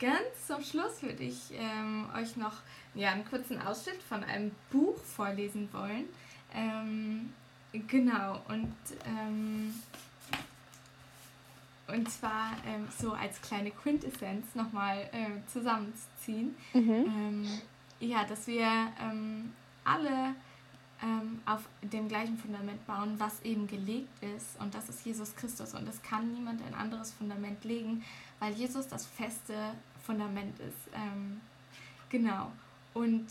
Ganz 0.00 0.46
zum 0.46 0.62
Schluss 0.62 1.02
würde 1.02 1.22
ich 1.22 1.52
ähm, 1.52 2.08
euch 2.16 2.36
noch 2.36 2.54
ja, 2.94 3.12
einen 3.12 3.24
kurzen 3.24 3.60
Ausschnitt 3.62 4.02
von 4.02 4.24
einem 4.24 4.50
Buch 4.70 4.98
vorlesen 5.04 5.68
wollen. 5.72 6.08
Ähm, 6.52 7.32
Genau, 7.72 8.40
und, 8.48 8.74
ähm, 9.04 9.74
und 11.86 12.10
zwar 12.10 12.52
ähm, 12.66 12.88
so 12.98 13.12
als 13.12 13.40
kleine 13.42 13.70
Quintessenz 13.70 14.54
nochmal 14.54 15.08
äh, 15.12 15.46
zusammenzuziehen. 15.52 16.54
Mhm. 16.72 16.90
Ähm, 16.90 17.60
ja, 18.00 18.24
dass 18.24 18.46
wir 18.46 18.66
ähm, 19.02 19.52
alle 19.84 20.34
ähm, 21.02 21.40
auf 21.44 21.68
dem 21.82 22.08
gleichen 22.08 22.38
Fundament 22.38 22.86
bauen, 22.86 23.14
was 23.18 23.42
eben 23.42 23.66
gelegt 23.66 24.22
ist. 24.22 24.58
Und 24.60 24.74
das 24.74 24.88
ist 24.88 25.04
Jesus 25.04 25.36
Christus. 25.36 25.74
Und 25.74 25.86
es 25.88 26.00
kann 26.02 26.32
niemand 26.32 26.62
ein 26.66 26.74
anderes 26.74 27.12
Fundament 27.12 27.64
legen, 27.64 28.02
weil 28.38 28.52
Jesus 28.54 28.88
das 28.88 29.06
feste 29.06 29.74
Fundament 30.04 30.58
ist. 30.60 30.94
Genau. 32.08 32.50
Und 32.94 33.26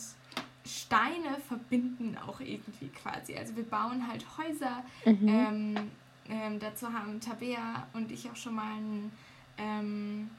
Steine 0.68 1.38
verbinden 1.48 2.18
auch 2.28 2.40
irgendwie 2.40 2.90
quasi. 2.90 3.36
Also 3.36 3.56
wir 3.56 3.64
bauen 3.64 4.08
halt 4.08 4.26
Häuser. 4.38 4.84
Mhm. 5.06 5.28
Ähm, 5.28 5.78
ähm, 6.30 6.60
dazu 6.60 6.92
haben 6.92 7.20
Tabea 7.20 7.88
und 7.94 8.12
ich 8.12 8.30
auch 8.30 8.36
schon 8.36 8.56
mal 8.56 8.74
einen 8.74 9.12
ähm, 9.58 10.30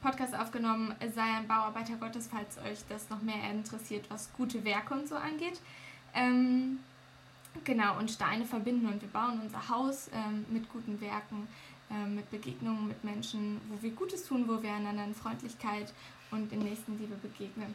Podcast 0.00 0.34
aufgenommen, 0.34 0.94
sei 1.14 1.22
ein 1.22 1.48
Bauarbeiter 1.48 1.96
Gottes, 1.96 2.28
falls 2.30 2.58
euch 2.58 2.84
das 2.88 3.08
noch 3.10 3.22
mehr 3.22 3.50
interessiert, 3.50 4.04
was 4.10 4.30
gute 4.34 4.62
Werke 4.64 4.94
und 4.94 5.08
so 5.08 5.16
angeht. 5.16 5.60
Ähm, 6.14 6.78
genau, 7.64 7.98
und 7.98 8.10
Steine 8.10 8.44
verbinden 8.44 8.86
und 8.86 9.00
wir 9.00 9.08
bauen 9.08 9.40
unser 9.42 9.68
Haus 9.68 10.10
ähm, 10.12 10.44
mit 10.50 10.70
guten 10.70 11.00
Werken, 11.00 11.48
ähm, 11.90 12.16
mit 12.16 12.30
Begegnungen 12.30 12.86
mit 12.86 13.02
Menschen, 13.02 13.60
wo 13.68 13.82
wir 13.82 13.90
Gutes 13.92 14.26
tun, 14.26 14.46
wo 14.46 14.62
wir 14.62 14.72
einander 14.72 15.04
in 15.04 15.14
Freundlichkeit 15.14 15.92
und 16.30 16.52
in 16.52 16.60
Nächstenliebe 16.60 17.16
begegnen. 17.16 17.74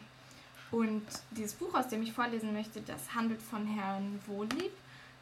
Und 0.71 1.03
dieses 1.31 1.53
Buch, 1.53 1.73
aus 1.73 1.87
dem 1.87 2.03
ich 2.03 2.13
vorlesen 2.13 2.53
möchte, 2.53 2.81
das 2.81 3.13
handelt 3.15 3.41
von 3.41 3.65
Herrn 3.65 4.19
Wohllieb. 4.27 4.71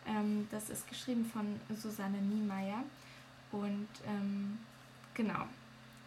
Ähm, 0.05 0.47
das 0.51 0.69
ist 0.69 0.87
geschrieben 0.89 1.25
von 1.25 1.59
Susanne 1.75 2.17
Niemeyer. 2.17 2.83
Und 3.51 3.87
ähm, 4.05 4.57
genau, 5.13 5.45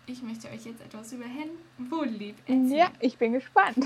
ich 0.06 0.22
möchte 0.22 0.48
euch 0.48 0.64
jetzt 0.66 0.82
etwas 0.82 1.12
über 1.12 1.24
Herrn 1.24 1.50
Wohllieb 1.90 2.36
erzählen. 2.40 2.70
Ja, 2.70 2.90
ich 3.00 3.16
bin 3.16 3.32
gespannt. 3.32 3.78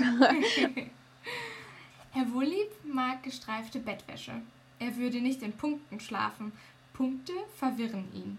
Herr 2.11 2.33
Wohllieb 2.33 2.69
mag 2.83 3.23
gestreifte 3.23 3.79
Bettwäsche. 3.79 4.33
Er 4.79 4.95
würde 4.97 5.21
nicht 5.21 5.41
in 5.41 5.53
Punkten 5.53 5.99
schlafen. 5.99 6.51
Punkte 6.93 7.33
verwirren 7.57 8.07
ihn. 8.13 8.37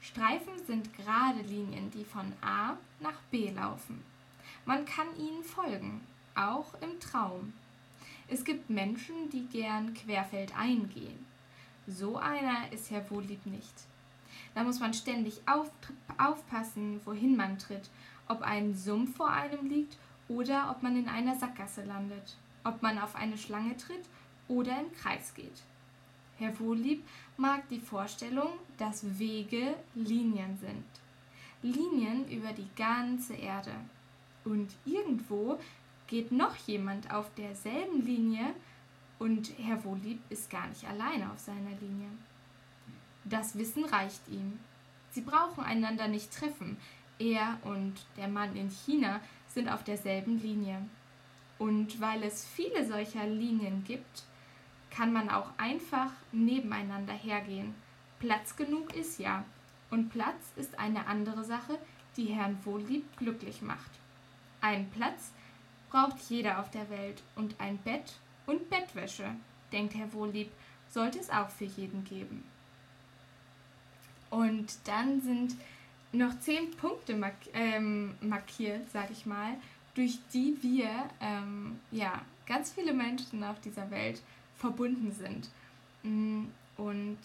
Streifen 0.00 0.52
sind 0.66 0.96
gerade 0.96 1.40
Linien, 1.40 1.90
die 1.90 2.04
von 2.04 2.32
A 2.40 2.76
nach 3.00 3.20
B 3.30 3.50
laufen. 3.50 4.04
Man 4.64 4.84
kann 4.84 5.06
ihnen 5.18 5.42
folgen, 5.42 6.00
auch 6.36 6.74
im 6.80 7.00
Traum. 7.00 7.52
Es 8.28 8.44
gibt 8.44 8.70
Menschen, 8.70 9.30
die 9.30 9.46
gern 9.46 9.94
querfeldein 9.94 10.88
gehen. 10.88 11.26
So 11.86 12.16
einer 12.16 12.72
ist 12.72 12.90
Herr 12.90 13.08
Wohllieb 13.10 13.46
nicht. 13.46 13.74
Da 14.54 14.64
muss 14.64 14.80
man 14.80 14.94
ständig 14.94 15.40
auf, 15.46 15.70
aufpassen, 16.18 17.00
wohin 17.04 17.36
man 17.36 17.58
tritt, 17.58 17.88
ob 18.28 18.42
ein 18.42 18.74
Sumpf 18.74 19.16
vor 19.16 19.30
einem 19.30 19.68
liegt 19.68 19.96
oder 20.28 20.70
ob 20.70 20.82
man 20.82 20.96
in 20.96 21.08
einer 21.08 21.36
Sackgasse 21.36 21.84
landet, 21.84 22.36
ob 22.64 22.82
man 22.82 22.98
auf 22.98 23.14
eine 23.14 23.38
Schlange 23.38 23.76
tritt 23.76 24.04
oder 24.48 24.80
im 24.80 24.92
Kreis 24.92 25.34
geht. 25.34 25.62
Herr 26.38 26.58
Wohllieb 26.58 27.04
mag 27.36 27.68
die 27.68 27.80
Vorstellung, 27.80 28.50
dass 28.78 29.18
Wege 29.18 29.74
Linien 29.94 30.58
sind. 30.58 30.84
Linien 31.62 32.28
über 32.28 32.52
die 32.52 32.68
ganze 32.76 33.34
Erde. 33.34 33.72
Und 34.44 34.70
irgendwo 34.84 35.58
geht 36.06 36.32
noch 36.32 36.54
jemand 36.66 37.12
auf 37.12 37.32
derselben 37.34 38.04
Linie 38.04 38.54
und 39.18 39.52
Herr 39.58 39.82
Wohllieb 39.84 40.20
ist 40.28 40.50
gar 40.50 40.66
nicht 40.68 40.84
alleine 40.86 41.30
auf 41.32 41.38
seiner 41.38 41.76
Linie. 41.80 42.08
Das 43.24 43.58
Wissen 43.58 43.84
reicht 43.84 44.28
ihm. 44.28 44.58
Sie 45.10 45.22
brauchen 45.22 45.64
einander 45.64 46.08
nicht 46.08 46.32
treffen. 46.32 46.76
Er 47.18 47.58
und 47.64 47.94
der 48.16 48.28
Mann 48.28 48.54
in 48.54 48.70
China 48.70 49.20
sind 49.48 49.68
auf 49.68 49.82
derselben 49.82 50.40
Linie. 50.40 50.82
Und 51.58 52.00
weil 52.00 52.22
es 52.22 52.44
viele 52.44 52.86
solcher 52.86 53.26
Linien 53.26 53.82
gibt, 53.84 54.24
kann 54.90 55.12
man 55.12 55.30
auch 55.30 55.50
einfach 55.56 56.12
nebeneinander 56.32 57.14
hergehen. 57.14 57.74
Platz 58.18 58.56
genug 58.56 58.94
ist 58.94 59.18
ja. 59.18 59.44
Und 59.90 60.10
Platz 60.10 60.52
ist 60.56 60.78
eine 60.78 61.06
andere 61.06 61.44
Sache, 61.44 61.78
die 62.16 62.26
Herrn 62.26 62.58
Wohllieb 62.64 63.04
glücklich 63.16 63.62
macht. 63.62 63.90
Ein 64.60 64.90
Platz, 64.90 65.32
braucht 65.96 66.20
jeder 66.28 66.60
auf 66.60 66.70
der 66.70 66.90
Welt 66.90 67.22
und 67.36 67.58
ein 67.58 67.78
Bett 67.78 68.16
und 68.44 68.68
Bettwäsche, 68.68 69.34
denkt 69.72 69.94
Herr 69.94 70.12
Wohllieb, 70.12 70.50
sollte 70.90 71.18
es 71.18 71.30
auch 71.30 71.48
für 71.48 71.64
jeden 71.64 72.04
geben. 72.04 72.44
Und 74.28 74.66
dann 74.84 75.22
sind 75.22 75.54
noch 76.12 76.38
zehn 76.40 76.70
Punkte 76.72 77.16
mark 77.16 77.36
ähm, 77.54 78.14
markiert, 78.20 78.90
sag 78.90 79.10
ich 79.10 79.24
mal, 79.24 79.54
durch 79.94 80.18
die 80.34 80.58
wir 80.60 80.90
ähm, 81.22 81.80
ja, 81.90 82.20
ganz 82.46 82.72
viele 82.72 82.92
Menschen 82.92 83.42
auf 83.42 83.58
dieser 83.60 83.90
Welt 83.90 84.20
verbunden 84.54 85.12
sind. 85.12 85.48
Mm, 86.02 86.44
und 86.76 87.18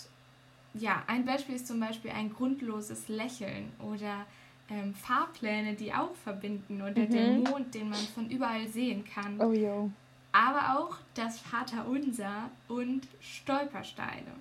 ja, 0.75 1.03
ein 1.07 1.25
Beispiel 1.25 1.55
ist 1.55 1.67
zum 1.67 1.81
Beispiel 1.81 2.11
ein 2.11 2.33
grundloses 2.33 3.09
Lächeln 3.09 3.73
oder 3.79 4.25
ähm, 4.71 4.93
Fahrpläne, 4.95 5.73
die 5.73 5.93
auch 5.93 6.15
verbinden 6.23 6.81
oder 6.81 7.01
mhm. 7.01 7.09
den 7.09 7.43
Mond, 7.43 7.75
den 7.75 7.89
man 7.89 7.99
von 7.99 8.29
überall 8.29 8.67
sehen 8.67 9.03
kann. 9.03 9.39
Oh 9.39 9.51
jo. 9.51 9.91
Aber 10.31 10.79
auch 10.79 10.97
das 11.13 11.39
Vaterunser 11.39 12.49
und 12.69 13.05
Stolpersteine. 13.19 14.31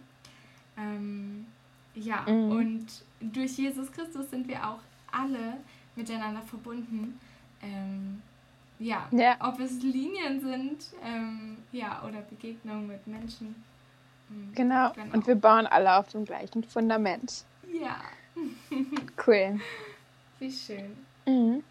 Ähm, 0.79 1.47
ja, 1.95 2.25
mhm. 2.29 2.53
und 2.53 2.87
durch 3.21 3.59
Jesus 3.59 3.91
Christus 3.91 4.31
sind 4.31 4.47
wir 4.47 4.65
auch 4.65 4.79
alle 5.11 5.57
miteinander 5.97 6.43
verbunden. 6.43 7.19
Ähm, 7.61 8.23
ja, 8.79 9.09
ja, 9.11 9.37
ob 9.41 9.59
es 9.59 9.83
Linien 9.83 10.41
sind, 10.41 10.87
ähm, 11.05 11.59
ja, 11.73 12.03
oder 12.07 12.21
Begegnungen 12.23 12.87
mit 12.87 13.07
Menschen. 13.07 13.63
Mhm, 14.29 14.55
genau. 14.55 14.93
genau. 14.93 15.13
und 15.13 15.27
wir 15.27 15.35
bauen 15.35 15.67
alle 15.67 15.97
auf 15.97 16.09
dem 16.09 16.25
gleichen 16.25 16.63
Fundament. 16.63 17.45
Ja. 17.71 17.97
cool. 19.27 19.61
Wie 20.41 20.51
schön. 20.51 20.97
Mhm. 21.27 21.63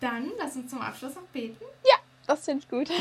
Dann 0.00 0.32
lass 0.38 0.56
uns 0.56 0.70
zum 0.70 0.80
Abschluss 0.80 1.14
noch 1.14 1.22
beten. 1.24 1.64
Ja, 1.84 1.96
das 2.26 2.46
finde 2.46 2.64
ich 2.64 2.70
gut. 2.70 2.88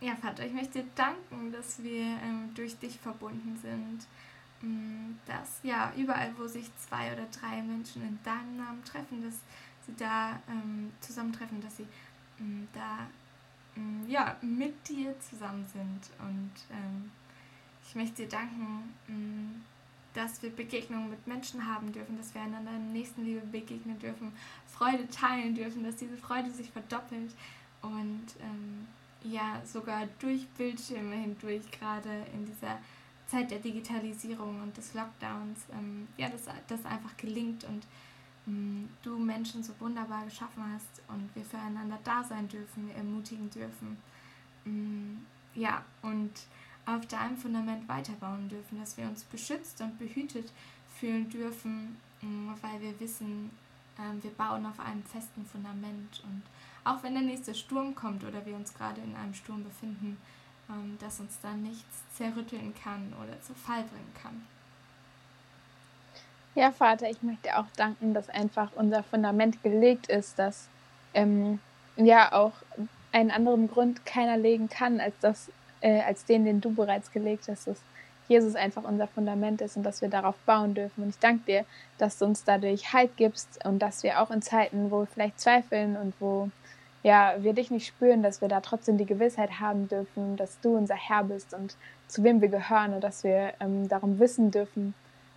ja, 0.00 0.14
Vater, 0.16 0.44
ich 0.46 0.52
möchte 0.52 0.82
dir 0.82 0.88
danken, 0.94 1.50
dass 1.50 1.82
wir 1.82 2.02
ähm, 2.02 2.52
durch 2.54 2.78
dich 2.78 2.98
verbunden 2.98 3.58
sind. 3.60 4.06
Ähm, 4.62 5.18
dass 5.26 5.60
ja 5.62 5.92
überall, 5.96 6.32
wo 6.36 6.46
sich 6.46 6.70
zwei 6.76 7.12
oder 7.12 7.26
drei 7.26 7.62
Menschen 7.62 8.02
in 8.02 8.18
deinem 8.22 8.58
Namen 8.58 8.84
treffen, 8.84 9.22
dass 9.24 9.40
sie 9.86 9.94
da 9.96 10.38
ähm, 10.48 10.92
zusammentreffen, 11.00 11.62
dass 11.62 11.78
sie 11.78 11.86
ähm, 12.38 12.68
da 12.74 13.06
ähm, 13.76 14.04
ja, 14.08 14.36
mit 14.42 14.88
dir 14.88 15.18
zusammen 15.20 15.66
sind. 15.72 16.10
Und 16.18 16.52
ähm, 16.70 17.10
ich 17.88 17.94
möchte 17.94 18.22
dir 18.22 18.28
danken, 18.28 18.94
mm, 19.08 19.62
dass 20.14 20.42
wir 20.42 20.50
Begegnungen 20.50 21.10
mit 21.10 21.26
Menschen 21.26 21.66
haben 21.66 21.92
dürfen, 21.92 22.16
dass 22.16 22.34
wir 22.34 22.40
einander 22.40 22.72
in 22.72 22.92
Nächstenliebe 22.92 23.46
begegnen 23.46 23.98
dürfen, 23.98 24.32
Freude 24.66 25.08
teilen 25.08 25.54
dürfen, 25.54 25.84
dass 25.84 25.96
diese 25.96 26.16
Freude 26.16 26.50
sich 26.50 26.70
verdoppelt 26.70 27.32
und 27.82 28.24
ähm, 28.40 28.86
ja, 29.22 29.60
sogar 29.64 30.06
durch 30.18 30.46
Bildschirme 30.50 31.14
hindurch, 31.16 31.70
gerade 31.70 32.26
in 32.32 32.46
dieser 32.46 32.78
Zeit 33.26 33.50
der 33.50 33.58
Digitalisierung 33.58 34.62
und 34.62 34.76
des 34.76 34.94
Lockdowns, 34.94 35.66
ähm, 35.72 36.08
ja, 36.16 36.28
dass 36.28 36.44
das 36.68 36.84
einfach 36.86 37.16
gelingt 37.16 37.64
und 37.64 37.84
ähm, 38.46 38.88
du 39.02 39.18
Menschen 39.18 39.62
so 39.62 39.72
wunderbar 39.80 40.24
geschaffen 40.24 40.62
hast 40.72 41.02
und 41.08 41.34
wir 41.34 41.44
füreinander 41.44 41.98
da 42.04 42.22
sein 42.22 42.48
dürfen, 42.48 42.90
ermutigen 42.96 43.50
dürfen. 43.50 43.98
Ähm, 44.64 45.26
ja, 45.54 45.84
und 46.02 46.32
auf 46.86 47.06
deinem 47.06 47.36
Fundament 47.36 47.88
weiterbauen 47.88 48.48
dürfen, 48.48 48.78
dass 48.78 48.96
wir 48.96 49.04
uns 49.06 49.24
beschützt 49.24 49.80
und 49.80 49.98
behütet 49.98 50.52
fühlen 50.98 51.28
dürfen, 51.28 51.96
mm, 52.22 52.50
weil 52.62 52.80
wir 52.80 52.98
wissen, 53.00 53.50
ähm, 53.98 54.22
wir 54.22 54.30
bauen 54.30 54.64
auf 54.66 54.78
einem 54.80 55.02
festen 55.02 55.44
Fundament. 55.44 56.22
Und 56.24 56.42
auch 56.84 57.02
wenn 57.02 57.14
der 57.14 57.22
nächste 57.22 57.54
Sturm 57.54 57.94
kommt 57.94 58.24
oder 58.24 58.44
wir 58.46 58.54
uns 58.54 58.72
gerade 58.72 59.00
in 59.00 59.14
einem 59.16 59.34
Sturm 59.34 59.64
befinden, 59.64 60.16
ähm, 60.70 60.96
dass 61.00 61.20
uns 61.20 61.38
da 61.40 61.52
nichts 61.52 62.02
zerrütteln 62.14 62.74
kann 62.82 63.12
oder 63.22 63.40
zu 63.42 63.54
Fall 63.54 63.82
bringen 63.82 64.12
kann. 64.20 64.46
Ja, 66.54 66.72
Vater, 66.72 67.10
ich 67.10 67.22
möchte 67.22 67.58
auch 67.58 67.66
danken, 67.76 68.14
dass 68.14 68.30
einfach 68.30 68.70
unser 68.76 69.02
Fundament 69.02 69.62
gelegt 69.62 70.06
ist, 70.06 70.38
dass 70.38 70.68
ähm, 71.12 71.58
ja 71.96 72.32
auch 72.32 72.54
einen 73.12 73.30
anderen 73.30 73.68
Grund 73.68 74.06
keiner 74.06 74.36
legen 74.38 74.68
kann, 74.68 75.00
als 75.00 75.18
dass 75.20 75.50
äh, 75.80 76.00
als 76.00 76.24
den, 76.24 76.44
den 76.44 76.60
du 76.60 76.74
bereits 76.74 77.12
gelegt 77.12 77.48
hast, 77.48 77.66
dass 77.66 77.80
Jesus 78.28 78.56
einfach 78.56 78.84
unser 78.84 79.06
Fundament 79.06 79.60
ist 79.60 79.76
und 79.76 79.84
dass 79.84 80.02
wir 80.02 80.08
darauf 80.08 80.36
bauen 80.46 80.74
dürfen. 80.74 81.04
Und 81.04 81.10
ich 81.10 81.18
danke 81.18 81.44
dir, 81.46 81.64
dass 81.98 82.18
du 82.18 82.24
uns 82.24 82.44
dadurch 82.44 82.92
Halt 82.92 83.16
gibst 83.16 83.64
und 83.64 83.78
dass 83.80 84.02
wir 84.02 84.20
auch 84.20 84.30
in 84.30 84.42
Zeiten, 84.42 84.90
wo 84.90 85.00
wir 85.00 85.06
vielleicht 85.06 85.40
zweifeln 85.40 85.96
und 85.96 86.14
wo 86.18 86.50
ja, 87.02 87.36
wir 87.38 87.52
dich 87.52 87.70
nicht 87.70 87.86
spüren, 87.86 88.24
dass 88.24 88.40
wir 88.40 88.48
da 88.48 88.60
trotzdem 88.60 88.98
die 88.98 89.06
Gewissheit 89.06 89.60
haben 89.60 89.86
dürfen, 89.88 90.36
dass 90.36 90.58
du 90.60 90.76
unser 90.76 90.96
Herr 90.96 91.22
bist 91.22 91.54
und 91.54 91.76
zu 92.08 92.24
wem 92.24 92.40
wir 92.40 92.48
gehören 92.48 92.94
und 92.94 93.04
dass 93.04 93.22
wir 93.22 93.52
ähm, 93.60 93.88
darum 93.88 94.18
wissen 94.18 94.50
dürfen, 94.50 94.92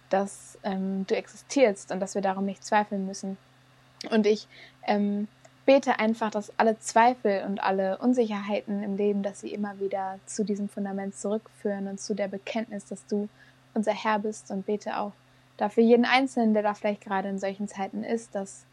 dass 0.09 0.57
ähm, 0.63 1.05
du 1.07 1.15
existierst 1.15 1.91
und 1.91 1.99
dass 1.99 2.15
wir 2.15 2.23
darum 2.23 2.45
nicht 2.45 2.65
zweifeln 2.65 3.05
müssen. 3.05 3.37
Und 4.09 4.25
ich 4.25 4.47
ähm, 4.87 5.27
bete 5.69 5.99
einfach, 5.99 6.31
dass 6.31 6.51
alle 6.57 6.79
Zweifel 6.79 7.43
und 7.45 7.61
alle 7.61 7.99
Unsicherheiten 7.99 8.81
im 8.81 8.97
Leben, 8.97 9.21
dass 9.21 9.41
sie 9.41 9.53
immer 9.53 9.79
wieder 9.79 10.17
zu 10.25 10.43
diesem 10.43 10.67
Fundament 10.67 11.15
zurückführen 11.15 11.87
und 11.87 11.99
zu 11.99 12.15
der 12.15 12.27
Bekenntnis, 12.27 12.85
dass 12.85 13.05
du 13.05 13.29
unser 13.75 13.93
Herr 13.93 14.17
bist. 14.17 14.49
Und 14.49 14.65
bete 14.65 14.97
auch 14.97 15.11
dafür 15.57 15.83
jeden 15.83 16.05
Einzelnen, 16.05 16.55
der 16.55 16.63
da 16.63 16.73
vielleicht 16.73 17.01
gerade 17.01 17.29
in 17.29 17.37
solchen 17.37 17.67
Zeiten 17.67 18.03
ist, 18.03 18.33
dass 18.33 18.65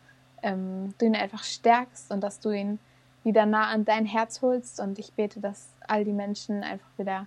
ähm, 0.43 0.95
du 0.97 1.05
ihn 1.05 1.17
einfach 1.17 1.45
stärkst 1.45 2.11
und 2.11 2.23
dass 2.23 2.41
du 2.41 2.49
ihn 2.49 2.79
wieder 3.25 3.45
nah 3.45 3.67
an 3.67 3.85
dein 3.85 4.07
Herz 4.07 4.41
holst. 4.41 4.81
Und 4.81 4.99
ich 4.99 5.13
bete, 5.13 5.39
dass 5.39 5.69
all 5.87 6.03
die 6.03 6.15
Menschen 6.15 6.63
einfach 6.63 6.89
wieder 6.97 7.27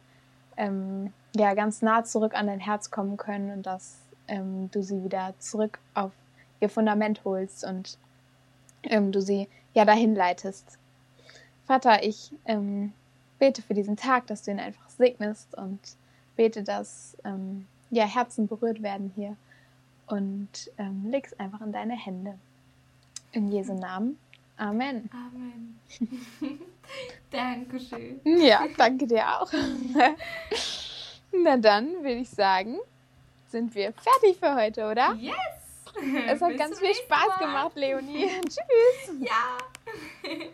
ähm, 0.58 1.13
ja, 1.36 1.53
ganz 1.53 1.84
nah 1.84 2.03
zurück 2.03 2.34
an 2.34 2.47
dein 2.47 2.60
Herz 2.60 2.89
kommen 2.89 3.17
können 3.17 3.51
und 3.51 3.67
dass 3.67 3.99
ähm, 4.27 4.71
du 4.71 4.82
sie 4.82 5.03
wieder 5.03 5.36
zurück 5.38 5.77
auf 5.93 6.12
ihr 6.60 6.69
Fundament 6.69 7.21
holst 7.23 7.63
und 7.63 7.99
ähm, 8.82 9.12
du 9.12 9.21
sie 9.21 9.47
ja 9.73 9.86
dahin 9.86 10.15
leitest. 10.15 10.77
Vater, 11.65 12.03
ich 12.03 12.32
ähm, 12.45 12.93
bete 13.38 13.62
für 13.62 13.73
diesen 13.73 13.97
Tag, 13.97 14.27
dass 14.27 14.43
du 14.43 14.51
ihn 14.51 14.60
einfach 14.60 14.89
segnest 14.89 15.55
und 15.55 15.79
bete, 16.36 16.63
dass 16.63 17.17
ähm, 17.23 17.67
ja, 17.89 18.05
Herzen 18.05 18.47
berührt 18.47 18.82
werden 18.82 19.12
hier 19.15 19.36
und 20.08 20.71
ähm, 20.77 21.05
leg's 21.10 21.34
einfach 21.34 21.62
in 21.62 21.71
deine 21.71 21.93
Hände. 21.93 22.38
In 23.32 23.51
Jesu 23.51 23.73
Namen. 23.73 24.17
Amen. 24.58 25.10
Amen. 25.13 25.79
Dankeschön. 27.32 28.19
Ja, 28.25 28.67
danke 28.77 29.08
dir 29.08 29.25
auch. 29.27 29.51
Na 31.32 31.58
dann 31.58 31.93
würde 31.97 32.15
ich 32.21 32.29
sagen, 32.29 32.77
sind 33.47 33.73
wir 33.75 33.93
fertig 33.93 34.38
für 34.39 34.55
heute, 34.55 34.89
oder? 34.89 35.13
Yes! 35.13 35.68
Es 36.28 36.41
hat 36.41 36.58
ganz 36.58 36.80
viel 36.80 36.93
Spaß 36.93 37.28
Mal. 37.28 37.39
gemacht, 37.39 37.71
Leonie. 37.75 38.30
Tschüss. 38.41 39.15
Ja. 39.19 39.58